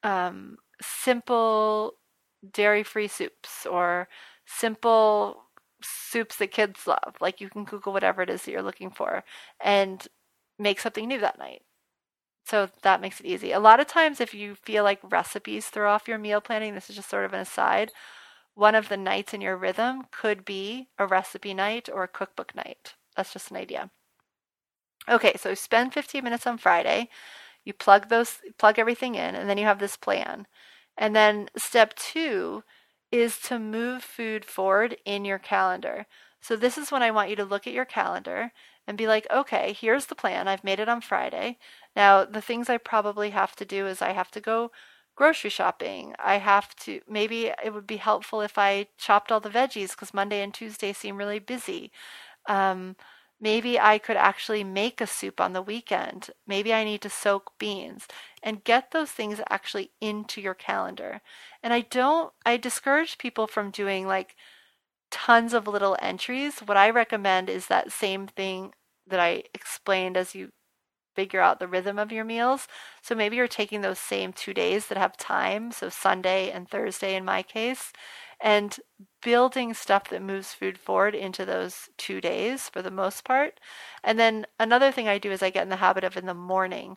um, 0.03 0.59
simple 0.81 1.95
dairy 2.53 2.83
free 2.83 3.09
soups 3.09 3.67
or 3.67 4.09
simple 4.47 5.45
soups 5.83 6.37
that 6.37 6.51
kids 6.53 6.87
love. 6.87 7.17
Like 7.21 7.41
you 7.41 7.49
can 7.49 7.65
Google 7.65 7.93
whatever 7.93 8.23
it 8.23 8.31
is 8.31 8.43
that 8.45 8.51
you're 8.53 8.63
looking 8.63 8.91
for 8.91 9.25
and 9.61 10.07
make 10.59 10.81
something 10.81 11.07
new 11.09 11.21
that 11.21 11.39
night. 11.39 11.63
So 12.45 12.69
that 12.83 13.01
makes 13.01 13.21
it 13.21 13.27
easy. 13.27 13.53
A 13.53 13.61
lot 13.61 13.81
of 13.81 13.87
times, 13.89 14.21
if 14.21 14.33
you 14.33 14.55
feel 14.55 14.85
like 14.85 15.01
recipes 15.03 15.67
throw 15.67 15.91
off 15.93 16.07
your 16.09 16.19
meal 16.19 16.41
planning, 16.41 16.75
this 16.75 16.89
is 16.89 16.97
just 16.97 17.11
sort 17.11 17.25
of 17.25 17.33
an 17.35 17.41
aside 17.41 17.91
one 18.57 18.75
of 18.75 18.89
the 18.91 18.97
nights 18.99 19.35
in 19.35 19.41
your 19.43 19.57
rhythm 19.57 20.09
could 20.11 20.45
be 20.45 20.89
a 20.99 21.07
recipe 21.07 21.55
night 21.55 21.89
or 21.89 22.03
a 22.03 22.09
cookbook 22.09 22.57
night. 22.57 22.97
That's 23.17 23.33
just 23.33 23.53
an 23.53 23.59
idea. 23.59 23.93
Okay, 25.09 25.35
so 25.37 25.55
spend 25.55 25.93
15 25.95 26.25
minutes 26.25 26.47
on 26.47 26.59
Friday. 26.59 27.09
You 27.65 27.73
plug 27.75 28.09
those 28.11 28.41
plug 28.59 28.79
everything 28.79 29.15
in 29.17 29.35
and 29.37 29.49
then 29.51 29.59
you 29.59 29.65
have 29.67 29.79
this 29.81 29.97
plan. 29.97 30.47
And 30.99 31.17
then 31.17 31.51
step 31.57 31.95
2 31.97 32.65
is 33.13 33.39
to 33.43 33.59
move 33.59 34.05
food 34.05 34.45
forward 34.45 34.97
in 35.07 35.25
your 35.25 35.39
calendar. 35.41 36.07
So 36.41 36.57
this 36.57 36.79
is 36.79 36.93
when 36.93 37.03
I 37.03 37.11
want 37.13 37.31
you 37.31 37.37
to 37.37 37.45
look 37.45 37.67
at 37.67 37.73
your 37.75 37.85
calendar 37.87 38.53
and 38.87 38.99
be 38.99 39.09
like, 39.09 39.27
"Okay, 39.31 39.73
here's 39.75 40.07
the 40.07 40.15
plan. 40.17 40.49
I've 40.49 40.65
made 40.65 40.81
it 40.81 40.89
on 40.91 41.01
Friday. 41.03 41.59
Now, 41.97 42.25
the 42.25 42.43
things 42.43 42.69
I 42.71 42.79
probably 42.79 43.31
have 43.31 43.57
to 43.57 43.65
do 43.65 43.87
is 43.89 44.03
I 44.03 44.13
have 44.13 44.31
to 44.33 44.41
go 44.41 44.73
grocery 45.17 45.51
shopping. 45.51 46.15
I 46.19 46.37
have 46.37 46.77
to, 46.77 47.01
maybe 47.09 47.47
it 47.65 47.75
would 47.75 47.87
be 47.87 47.97
helpful 47.97 48.41
if 48.43 48.59
I 48.59 48.89
chopped 48.99 49.33
all 49.33 49.41
the 49.41 49.51
veggies 49.51 49.91
because 49.91 50.15
Monday 50.15 50.43
and 50.43 50.55
Tuesday 50.55 50.93
seem 50.93 51.17
really 51.17 51.39
busy. 51.41 51.91
Um, 52.49 52.97
maybe 53.41 53.79
I 53.81 53.99
could 53.99 54.17
actually 54.17 54.65
make 54.65 55.01
a 55.01 55.07
soup 55.07 55.41
on 55.41 55.53
the 55.53 55.63
weekend. 55.63 56.31
Maybe 56.47 56.73
I 56.75 56.85
need 56.85 57.03
to 57.03 57.11
soak 57.11 57.53
beans 57.59 58.07
and 58.43 58.65
get 58.65 58.93
those 58.93 59.11
things 59.11 59.41
actually 59.51 59.91
into 60.01 60.41
your 60.41 60.55
calendar. 60.55 61.21
And 61.63 61.73
I 61.73 61.81
don't, 61.83 62.33
I 62.45 62.57
discourage 62.57 63.19
people 63.19 63.47
from 63.47 63.71
doing 63.71 64.07
like 64.07 64.37
tons 65.11 65.55
of 65.55 65.67
little 65.67 65.97
entries. 66.01 66.61
What 66.61 66.77
I 66.77 66.91
recommend 66.91 67.49
is 67.51 67.67
that 67.69 67.93
same 67.93 68.27
thing 68.27 68.75
that 69.07 69.21
I 69.21 69.45
explained 69.55 70.17
as 70.17 70.35
you 70.35 70.51
figure 71.17 71.41
out 71.41 71.59
the 71.59 71.67
rhythm 71.67 71.99
of 71.99 72.13
your 72.13 72.25
meals. 72.25 72.69
So 73.03 73.17
maybe 73.17 73.37
you're 73.37 73.49
taking 73.49 73.81
those 73.81 73.99
same 73.99 74.33
two 74.33 74.55
days 74.55 74.87
that 74.87 74.99
have 74.99 75.17
time, 75.17 75.73
so 75.73 75.89
Sunday 75.89 76.51
and 76.51 76.69
Thursday 76.69 77.17
in 77.17 77.25
my 77.25 77.43
case, 77.43 77.93
and 78.41 78.79
building 79.23 79.75
stuff 79.75 80.09
that 80.11 80.23
moves 80.23 80.53
food 80.53 80.79
forward 80.79 81.15
into 81.15 81.45
those 81.45 81.89
two 81.97 82.21
days 82.21 82.69
for 82.69 82.83
the 82.83 82.91
most 82.91 83.25
part. 83.25 83.59
And 84.05 84.19
then 84.19 84.47
another 84.61 84.93
thing 84.93 85.09
I 85.09 85.19
do 85.19 85.33
is 85.33 85.43
I 85.43 85.51
get 85.51 85.65
in 85.65 85.71
the 85.71 85.77
habit 85.77 86.05
of 86.05 86.17
in 86.17 86.27
the 86.27 86.35
morning 86.35 86.97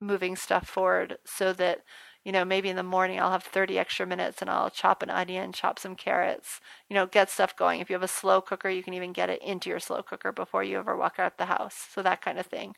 moving 0.00 0.34
stuff 0.34 0.66
forward 0.66 1.18
so 1.24 1.52
that 1.52 1.80
you 2.24 2.32
know, 2.32 2.44
maybe 2.44 2.68
in 2.68 2.76
the 2.76 2.82
morning 2.82 3.18
I'll 3.20 3.30
have 3.32 3.42
30 3.44 3.78
extra 3.78 4.06
minutes 4.06 4.40
and 4.42 4.50
I'll 4.50 4.70
chop 4.70 5.02
an 5.02 5.10
onion, 5.10 5.52
chop 5.52 5.78
some 5.78 5.96
carrots, 5.96 6.60
you 6.88 6.94
know, 6.94 7.06
get 7.06 7.30
stuff 7.30 7.56
going. 7.56 7.80
If 7.80 7.88
you 7.90 7.94
have 7.94 8.02
a 8.02 8.08
slow 8.08 8.40
cooker, 8.40 8.68
you 8.68 8.82
can 8.82 8.94
even 8.94 9.12
get 9.12 9.30
it 9.30 9.42
into 9.42 9.70
your 9.70 9.80
slow 9.80 10.02
cooker 10.02 10.32
before 10.32 10.62
you 10.62 10.78
ever 10.78 10.96
walk 10.96 11.18
out 11.18 11.38
the 11.38 11.46
house. 11.46 11.74
So 11.94 12.02
that 12.02 12.22
kind 12.22 12.38
of 12.38 12.46
thing. 12.46 12.74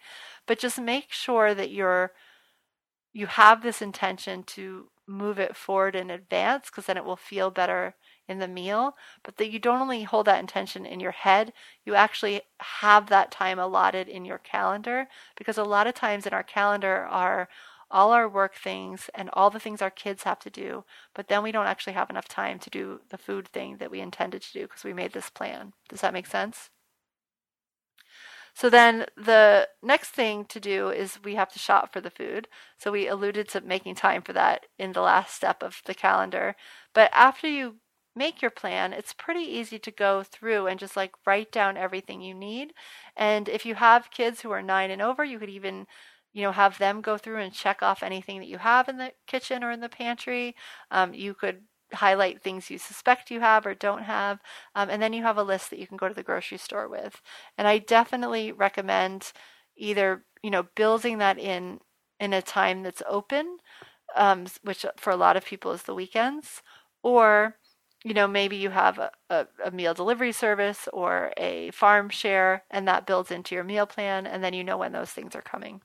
But 0.46 0.58
just 0.58 0.80
make 0.80 1.12
sure 1.12 1.54
that 1.54 1.70
you're 1.70 2.12
you 3.12 3.26
have 3.26 3.62
this 3.62 3.82
intention 3.82 4.42
to 4.44 4.88
move 5.06 5.38
it 5.38 5.56
forward 5.56 5.94
in 5.94 6.10
advance 6.10 6.66
because 6.70 6.86
then 6.86 6.96
it 6.96 7.04
will 7.04 7.16
feel 7.16 7.50
better 7.50 7.94
in 8.28 8.38
the 8.38 8.48
meal, 8.48 8.94
but 9.24 9.36
that 9.36 9.50
you 9.50 9.58
don't 9.58 9.80
only 9.82 10.04
hold 10.04 10.26
that 10.26 10.38
intention 10.40 10.86
in 10.86 11.00
your 11.00 11.10
head, 11.10 11.52
you 11.84 11.94
actually 11.94 12.40
have 12.60 13.08
that 13.08 13.30
time 13.30 13.58
allotted 13.58 14.08
in 14.08 14.24
your 14.24 14.38
calendar 14.38 15.08
because 15.36 15.58
a 15.58 15.64
lot 15.64 15.86
of 15.86 15.94
times 15.94 16.26
in 16.26 16.32
our 16.32 16.42
calendar 16.44 17.04
are 17.10 17.48
all 17.92 18.10
our 18.10 18.28
work 18.28 18.54
things 18.56 19.10
and 19.14 19.30
all 19.34 19.50
the 19.50 19.60
things 19.60 19.82
our 19.82 19.90
kids 19.90 20.24
have 20.24 20.40
to 20.40 20.50
do, 20.50 20.84
but 21.14 21.28
then 21.28 21.42
we 21.42 21.52
don't 21.52 21.66
actually 21.66 21.92
have 21.92 22.10
enough 22.10 22.26
time 22.26 22.58
to 22.58 22.70
do 22.70 23.00
the 23.10 23.18
food 23.18 23.46
thing 23.48 23.76
that 23.76 23.90
we 23.90 24.00
intended 24.00 24.42
to 24.42 24.52
do 24.52 24.62
because 24.62 24.82
we 24.82 24.94
made 24.94 25.12
this 25.12 25.30
plan. 25.30 25.72
Does 25.88 26.00
that 26.00 26.14
make 26.14 26.26
sense? 26.26 26.70
So 28.54 28.68
then 28.68 29.06
the 29.16 29.68
next 29.82 30.10
thing 30.10 30.44
to 30.46 30.60
do 30.60 30.90
is 30.90 31.18
we 31.24 31.34
have 31.36 31.50
to 31.52 31.58
shop 31.58 31.92
for 31.92 32.00
the 32.00 32.10
food. 32.10 32.48
So 32.78 32.92
we 32.92 33.08
alluded 33.08 33.48
to 33.50 33.60
making 33.60 33.94
time 33.94 34.22
for 34.22 34.32
that 34.34 34.66
in 34.78 34.92
the 34.92 35.00
last 35.00 35.34
step 35.34 35.62
of 35.62 35.80
the 35.86 35.94
calendar. 35.94 36.54
But 36.94 37.10
after 37.14 37.48
you 37.48 37.76
make 38.14 38.42
your 38.42 38.50
plan, 38.50 38.92
it's 38.92 39.14
pretty 39.14 39.40
easy 39.40 39.78
to 39.78 39.90
go 39.90 40.22
through 40.22 40.66
and 40.66 40.78
just 40.78 40.96
like 40.96 41.12
write 41.26 41.50
down 41.50 41.78
everything 41.78 42.20
you 42.20 42.34
need. 42.34 42.74
And 43.16 43.48
if 43.48 43.64
you 43.64 43.74
have 43.76 44.10
kids 44.10 44.42
who 44.42 44.50
are 44.50 44.62
nine 44.62 44.90
and 44.90 45.00
over, 45.00 45.24
you 45.24 45.38
could 45.38 45.48
even 45.48 45.86
you 46.32 46.42
know 46.42 46.52
have 46.52 46.78
them 46.78 47.00
go 47.00 47.16
through 47.16 47.38
and 47.38 47.52
check 47.52 47.82
off 47.82 48.02
anything 48.02 48.38
that 48.38 48.48
you 48.48 48.58
have 48.58 48.88
in 48.88 48.98
the 48.98 49.12
kitchen 49.26 49.62
or 49.62 49.70
in 49.70 49.80
the 49.80 49.88
pantry 49.88 50.54
um, 50.90 51.14
you 51.14 51.34
could 51.34 51.62
highlight 51.94 52.42
things 52.42 52.70
you 52.70 52.78
suspect 52.78 53.30
you 53.30 53.40
have 53.40 53.66
or 53.66 53.74
don't 53.74 54.02
have 54.04 54.40
um, 54.74 54.88
and 54.88 55.02
then 55.02 55.12
you 55.12 55.22
have 55.22 55.36
a 55.36 55.42
list 55.42 55.70
that 55.70 55.78
you 55.78 55.86
can 55.86 55.96
go 55.96 56.08
to 56.08 56.14
the 56.14 56.22
grocery 56.22 56.58
store 56.58 56.88
with 56.88 57.20
and 57.58 57.68
i 57.68 57.78
definitely 57.78 58.50
recommend 58.50 59.32
either 59.76 60.24
you 60.42 60.50
know 60.50 60.64
building 60.74 61.18
that 61.18 61.38
in 61.38 61.78
in 62.18 62.32
a 62.32 62.42
time 62.42 62.82
that's 62.82 63.02
open 63.08 63.58
um, 64.16 64.46
which 64.62 64.84
for 64.96 65.10
a 65.10 65.16
lot 65.16 65.36
of 65.36 65.44
people 65.44 65.72
is 65.72 65.82
the 65.82 65.94
weekends 65.94 66.62
or 67.02 67.56
you 68.04 68.14
know, 68.14 68.26
maybe 68.26 68.56
you 68.56 68.70
have 68.70 68.98
a, 68.98 69.10
a, 69.30 69.46
a, 69.64 69.70
meal 69.70 69.94
delivery 69.94 70.32
service 70.32 70.88
or 70.92 71.32
a 71.36 71.70
farm 71.70 72.08
share, 72.08 72.64
and 72.70 72.88
that 72.88 73.06
builds 73.06 73.30
into 73.30 73.54
your 73.54 73.64
meal 73.64 73.86
plan, 73.86 74.26
and 74.26 74.42
then 74.42 74.54
you 74.54 74.64
know 74.64 74.76
when 74.76 74.92
those 74.92 75.10
things 75.10 75.36
are 75.36 75.42
coming. 75.42 75.82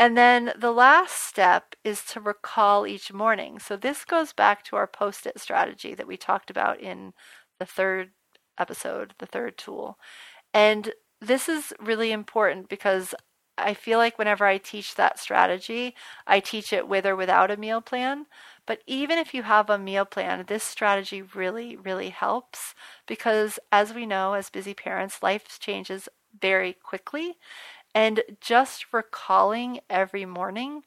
And 0.00 0.18
then 0.18 0.54
the 0.58 0.72
last 0.72 1.14
step 1.16 1.76
is 1.84 2.04
to 2.06 2.20
recall 2.20 2.86
each 2.86 3.12
morning. 3.12 3.58
So 3.58 3.76
this 3.76 4.06
goes 4.06 4.32
back 4.32 4.64
to 4.64 4.76
our 4.76 4.88
post 4.88 5.26
it 5.26 5.38
strategy 5.40 5.94
that 5.94 6.08
we 6.08 6.16
talked 6.16 6.50
about 6.50 6.80
in 6.80 7.14
the 7.58 7.66
third 7.66 8.12
episode, 8.58 9.14
the 9.18 9.26
third 9.26 9.58
tool. 9.58 9.98
And 10.54 10.92
this 11.20 11.48
is 11.48 11.72
really 11.80 12.12
important 12.12 12.68
because 12.68 13.14
I 13.58 13.74
feel 13.74 13.98
like 13.98 14.18
whenever 14.18 14.46
I 14.46 14.58
teach 14.58 14.96
that 14.96 15.18
strategy, 15.18 15.94
I 16.26 16.40
teach 16.40 16.72
it 16.72 16.88
with 16.88 17.06
or 17.06 17.16
without 17.16 17.50
a 17.50 17.56
meal 17.58 17.80
plan. 17.82 18.26
But 18.66 18.80
even 18.86 19.18
if 19.18 19.34
you 19.34 19.44
have 19.44 19.70
a 19.70 19.78
meal 19.78 20.06
plan, 20.06 20.44
this 20.46 20.64
strategy 20.64 21.22
really, 21.22 21.76
really 21.76 22.10
helps 22.10 22.74
because, 23.06 23.58
as 23.72 23.94
we 23.94 24.06
know, 24.06 24.34
as 24.34 24.50
busy 24.50 24.74
parents, 24.74 25.22
life 25.22 25.58
changes 25.60 26.08
very 26.40 26.74
quickly. 26.74 27.36
And 27.94 28.22
just 28.40 28.92
recalling 28.92 29.80
every 29.90 30.24
morning 30.24 30.84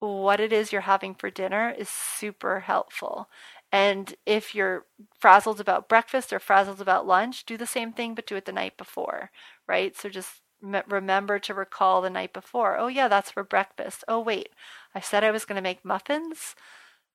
what 0.00 0.40
it 0.40 0.52
is 0.52 0.72
you're 0.72 0.82
having 0.82 1.14
for 1.14 1.30
dinner 1.30 1.70
is 1.70 1.88
super 1.88 2.60
helpful. 2.60 3.28
And 3.72 4.14
if 4.26 4.54
you're 4.54 4.86
frazzled 5.18 5.60
about 5.60 5.88
breakfast 5.88 6.32
or 6.32 6.38
frazzled 6.38 6.80
about 6.80 7.06
lunch, 7.06 7.44
do 7.44 7.56
the 7.56 7.66
same 7.66 7.92
thing, 7.92 8.14
but 8.14 8.26
do 8.26 8.36
it 8.36 8.44
the 8.44 8.52
night 8.52 8.76
before, 8.76 9.30
right? 9.66 9.96
So 9.96 10.08
just 10.08 10.42
remember 10.60 11.38
to 11.38 11.54
recall 11.54 12.00
the 12.00 12.10
night 12.10 12.32
before. 12.32 12.78
Oh, 12.78 12.86
yeah, 12.86 13.08
that's 13.08 13.30
for 13.30 13.42
breakfast. 13.42 14.04
Oh, 14.06 14.20
wait, 14.20 14.50
I 14.94 15.00
said 15.00 15.24
I 15.24 15.30
was 15.30 15.44
going 15.44 15.56
to 15.56 15.62
make 15.62 15.84
muffins. 15.84 16.54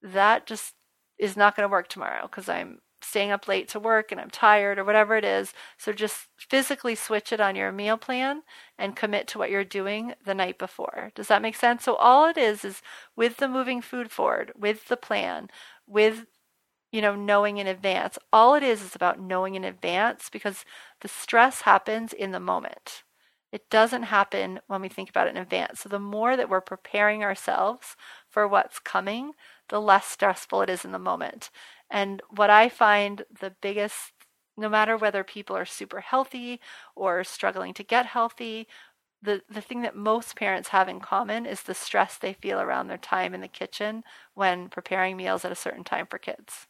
That 0.01 0.45
just 0.45 0.75
is 1.17 1.37
not 1.37 1.55
going 1.55 1.67
to 1.67 1.71
work 1.71 1.89
tomorrow 1.89 2.23
because 2.23 2.49
I'm 2.49 2.79
staying 3.01 3.31
up 3.31 3.47
late 3.47 3.67
to 3.69 3.79
work 3.79 4.11
and 4.11 4.19
I'm 4.19 4.29
tired 4.29 4.77
or 4.79 4.83
whatever 4.83 5.15
it 5.15 5.25
is. 5.25 5.53
So 5.77 5.93
just 5.93 6.27
physically 6.37 6.95
switch 6.95 7.31
it 7.31 7.39
on 7.39 7.55
your 7.55 7.71
meal 7.71 7.97
plan 7.97 8.43
and 8.77 8.95
commit 8.95 9.27
to 9.29 9.37
what 9.37 9.49
you're 9.49 9.63
doing 9.63 10.13
the 10.25 10.35
night 10.35 10.57
before. 10.57 11.11
Does 11.15 11.27
that 11.27 11.41
make 11.41 11.55
sense? 11.55 11.83
So 11.83 11.95
all 11.95 12.27
it 12.27 12.37
is 12.37 12.65
is 12.65 12.81
with 13.15 13.37
the 13.37 13.47
moving 13.47 13.81
food 13.81 14.11
forward, 14.11 14.51
with 14.57 14.87
the 14.87 14.97
plan, 14.97 15.49
with 15.87 16.25
you 16.91 17.01
know 17.01 17.15
knowing 17.15 17.57
in 17.57 17.67
advance. 17.67 18.17
All 18.33 18.55
it 18.55 18.63
is 18.63 18.81
is 18.81 18.95
about 18.95 19.19
knowing 19.19 19.55
in 19.55 19.63
advance 19.63 20.29
because 20.31 20.65
the 21.01 21.07
stress 21.07 21.61
happens 21.61 22.13
in 22.13 22.31
the 22.31 22.39
moment. 22.39 23.03
It 23.51 23.69
doesn't 23.69 24.03
happen 24.03 24.59
when 24.67 24.81
we 24.81 24.89
think 24.89 25.09
about 25.09 25.27
it 25.27 25.31
in 25.31 25.37
advance. 25.37 25.79
So 25.81 25.89
the 25.89 25.99
more 25.99 26.37
that 26.37 26.49
we're 26.49 26.61
preparing 26.61 27.23
ourselves 27.23 27.95
for 28.29 28.47
what's 28.47 28.79
coming, 28.79 29.33
the 29.69 29.81
less 29.81 30.05
stressful 30.05 30.61
it 30.61 30.69
is 30.69 30.85
in 30.85 30.91
the 30.91 30.99
moment. 30.99 31.49
And 31.89 32.21
what 32.29 32.49
I 32.49 32.69
find 32.69 33.23
the 33.39 33.53
biggest, 33.61 34.11
no 34.57 34.69
matter 34.69 34.97
whether 34.97 35.23
people 35.23 35.55
are 35.55 35.65
super 35.65 36.01
healthy 36.01 36.59
or 36.95 37.23
struggling 37.23 37.73
to 37.75 37.83
get 37.83 38.05
healthy, 38.05 38.67
the, 39.21 39.41
the 39.49 39.61
thing 39.61 39.81
that 39.81 39.95
most 39.95 40.35
parents 40.35 40.69
have 40.69 40.87
in 40.87 40.99
common 40.99 41.45
is 41.45 41.63
the 41.63 41.73
stress 41.73 42.17
they 42.17 42.33
feel 42.33 42.59
around 42.59 42.87
their 42.87 42.97
time 42.97 43.33
in 43.33 43.41
the 43.41 43.47
kitchen 43.47 44.03
when 44.33 44.69
preparing 44.69 45.17
meals 45.17 45.43
at 45.43 45.51
a 45.51 45.55
certain 45.55 45.83
time 45.83 46.07
for 46.09 46.17
kids. 46.17 46.67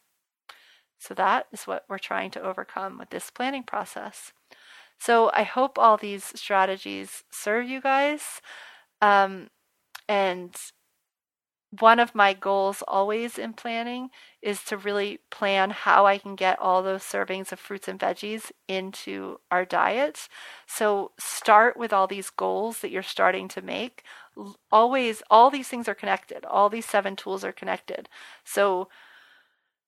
So 0.98 1.14
that 1.14 1.46
is 1.52 1.62
what 1.62 1.84
we're 1.88 1.98
trying 1.98 2.30
to 2.32 2.42
overcome 2.42 2.98
with 2.98 3.10
this 3.10 3.30
planning 3.30 3.62
process. 3.62 4.32
So 4.98 5.30
I 5.32 5.44
hope 5.44 5.78
all 5.78 5.96
these 5.96 6.24
strategies 6.38 7.24
serve 7.30 7.66
you 7.66 7.80
guys. 7.80 8.42
Um, 9.00 9.48
and 10.08 10.54
one 11.78 12.00
of 12.00 12.14
my 12.14 12.34
goals 12.34 12.82
always 12.88 13.38
in 13.38 13.52
planning 13.52 14.10
is 14.42 14.64
to 14.64 14.76
really 14.76 15.20
plan 15.30 15.70
how 15.70 16.04
I 16.04 16.18
can 16.18 16.34
get 16.34 16.58
all 16.58 16.82
those 16.82 17.02
servings 17.02 17.52
of 17.52 17.60
fruits 17.60 17.86
and 17.86 17.98
veggies 17.98 18.50
into 18.66 19.38
our 19.52 19.64
diet. 19.64 20.28
So 20.66 21.12
start 21.18 21.76
with 21.76 21.92
all 21.92 22.08
these 22.08 22.30
goals 22.30 22.80
that 22.80 22.90
you're 22.90 23.02
starting 23.02 23.46
to 23.48 23.62
make. 23.62 24.02
Always, 24.72 25.22
all 25.30 25.50
these 25.50 25.68
things 25.68 25.88
are 25.88 25.94
connected. 25.94 26.44
All 26.44 26.68
these 26.70 26.86
seven 26.86 27.14
tools 27.14 27.44
are 27.44 27.52
connected. 27.52 28.08
So, 28.44 28.88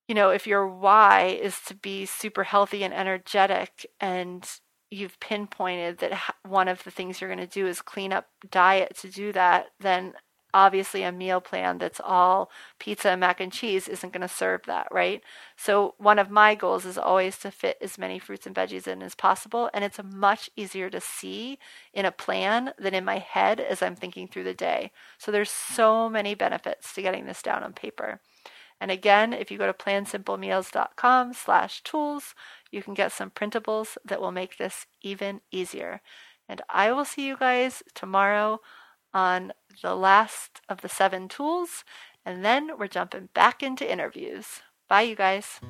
you 0.07 0.15
know, 0.15 0.31
if 0.31 0.47
your 0.47 0.69
why 0.69 1.39
is 1.43 1.59
to 1.67 1.75
be 1.75 2.07
super 2.07 2.45
healthy 2.45 2.85
and 2.85 2.95
energetic 2.95 3.87
and 4.01 4.49
you've 4.89 5.19
pinpointed 5.19 5.99
that 5.99 6.37
one 6.47 6.69
of 6.69 6.85
the 6.85 6.91
things 6.93 7.21
you're 7.21 7.35
going 7.35 7.41
to 7.41 7.47
do 7.47 7.67
is 7.67 7.81
clean 7.81 8.13
up 8.13 8.29
diet 8.51 8.97
to 8.99 9.11
do 9.11 9.33
that, 9.33 9.71
then 9.81 10.13
obviously 10.55 11.03
a 11.03 11.13
meal 11.13 11.41
plan 11.41 11.79
that's 11.79 12.01
all 12.03 12.51
pizza 12.79 13.11
and 13.11 13.21
mac 13.21 13.41
and 13.41 13.53
cheese 13.53 13.89
isn't 13.89 14.13
going 14.13 14.27
to 14.27 14.29
serve 14.29 14.63
that, 14.67 14.89
right? 14.91 15.23
So 15.57 15.95
one 15.99 16.19
of 16.19 16.31
my 16.31 16.55
goals 16.55 16.85
is 16.85 16.99
always 16.99 17.39
to 17.39 17.51
fit 17.51 17.79
as 17.81 17.99
many 17.99 18.19
fruits 18.19 18.47
and 18.47 18.55
veggies 18.55 18.87
in 18.87 19.03
as 19.03 19.15
possible, 19.15 19.71
and 19.73 19.85
it's 19.85 20.01
much 20.03 20.51
easier 20.57 20.91
to 20.91 21.01
see 21.01 21.59
in 21.93 22.05
a 22.05 22.13
plan 22.13 22.73
than 22.79 22.95
in 22.95 23.05
my 23.05 23.19
head 23.19 23.61
as 23.61 23.83
I'm 23.83 23.97
thinking 23.97 24.29
through 24.29 24.45
the 24.45 24.55
day. 24.55 24.93
So 25.19 25.31
there's 25.31 25.51
so 25.51 26.09
many 26.09 26.35
benefits 26.35 26.93
to 26.95 27.03
getting 27.03 27.27
this 27.27 27.43
down 27.43 27.63
on 27.63 27.73
paper. 27.73 28.21
And 28.81 28.91
again, 28.91 29.33
if 29.33 29.51
you 29.53 29.59
go 29.59 29.67
to 29.67 29.73
plansimplemeals.com 29.73 31.35
slash 31.35 31.83
tools, 31.83 32.35
you 32.73 32.83
can 32.83 32.95
get 32.95 33.13
some 33.13 33.31
printables 33.31 33.97
that 34.05 34.21
will 34.21 34.33
make 34.33 34.59
this 34.59 34.87
even 35.03 35.41
easier. 35.53 36.01
And 36.49 36.61
I 36.69 36.91
will 36.91 37.05
see 37.05 37.25
you 37.25 37.37
guys 37.37 37.85
tomorrow 37.95 38.61
on 39.15 39.53
the 39.83 39.95
last 39.95 40.61
of 40.69 40.81
the 40.81 40.89
seven 40.89 41.29
tools. 41.29 41.85
And 42.25 42.45
then 42.45 42.79
we're 42.79 42.89
jumping 42.89 43.29
back 43.35 43.63
into 43.63 43.91
interviews. 43.91 44.63
Bye, 44.89 45.03
you 45.03 45.17
guys. 45.17 45.61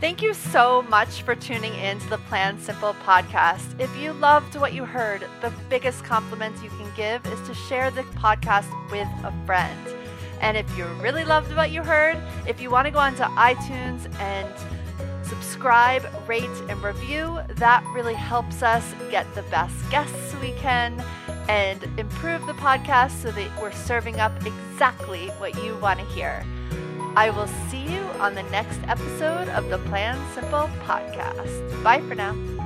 Thank 0.00 0.22
you 0.22 0.32
so 0.32 0.82
much 0.82 1.22
for 1.22 1.34
tuning 1.34 1.74
in 1.74 1.98
to 1.98 2.08
the 2.08 2.18
Plan 2.18 2.56
Simple 2.60 2.94
podcast. 3.04 3.80
If 3.80 3.96
you 3.96 4.12
loved 4.12 4.54
what 4.54 4.72
you 4.72 4.84
heard, 4.84 5.26
the 5.40 5.52
biggest 5.68 6.04
compliment 6.04 6.54
you 6.62 6.70
can 6.70 6.88
give 6.94 7.26
is 7.26 7.40
to 7.48 7.54
share 7.54 7.90
the 7.90 8.02
podcast 8.02 8.70
with 8.92 9.08
a 9.24 9.34
friend. 9.44 9.88
And 10.40 10.56
if 10.56 10.78
you 10.78 10.84
really 11.02 11.24
loved 11.24 11.54
what 11.56 11.72
you 11.72 11.82
heard, 11.82 12.16
if 12.46 12.60
you 12.60 12.70
want 12.70 12.86
to 12.86 12.92
go 12.92 13.00
onto 13.00 13.24
iTunes 13.24 14.08
and 14.20 15.26
subscribe, 15.26 16.06
rate, 16.28 16.44
and 16.68 16.80
review, 16.80 17.40
that 17.56 17.84
really 17.92 18.14
helps 18.14 18.62
us 18.62 18.94
get 19.10 19.26
the 19.34 19.42
best 19.42 19.74
guests 19.90 20.34
we 20.40 20.52
can 20.52 21.04
and 21.48 21.82
improve 21.98 22.46
the 22.46 22.52
podcast 22.54 23.22
so 23.22 23.30
that 23.32 23.60
we're 23.60 23.72
serving 23.72 24.20
up 24.20 24.32
exactly 24.44 25.28
what 25.38 25.62
you 25.62 25.76
want 25.78 25.98
to 25.98 26.04
hear. 26.06 26.44
I 27.16 27.30
will 27.30 27.48
see 27.68 27.82
you 27.82 28.00
on 28.20 28.34
the 28.34 28.44
next 28.44 28.80
episode 28.86 29.48
of 29.48 29.68
the 29.70 29.78
Plan 29.78 30.16
Simple 30.34 30.68
podcast. 30.84 31.82
Bye 31.82 32.00
for 32.02 32.14
now. 32.14 32.57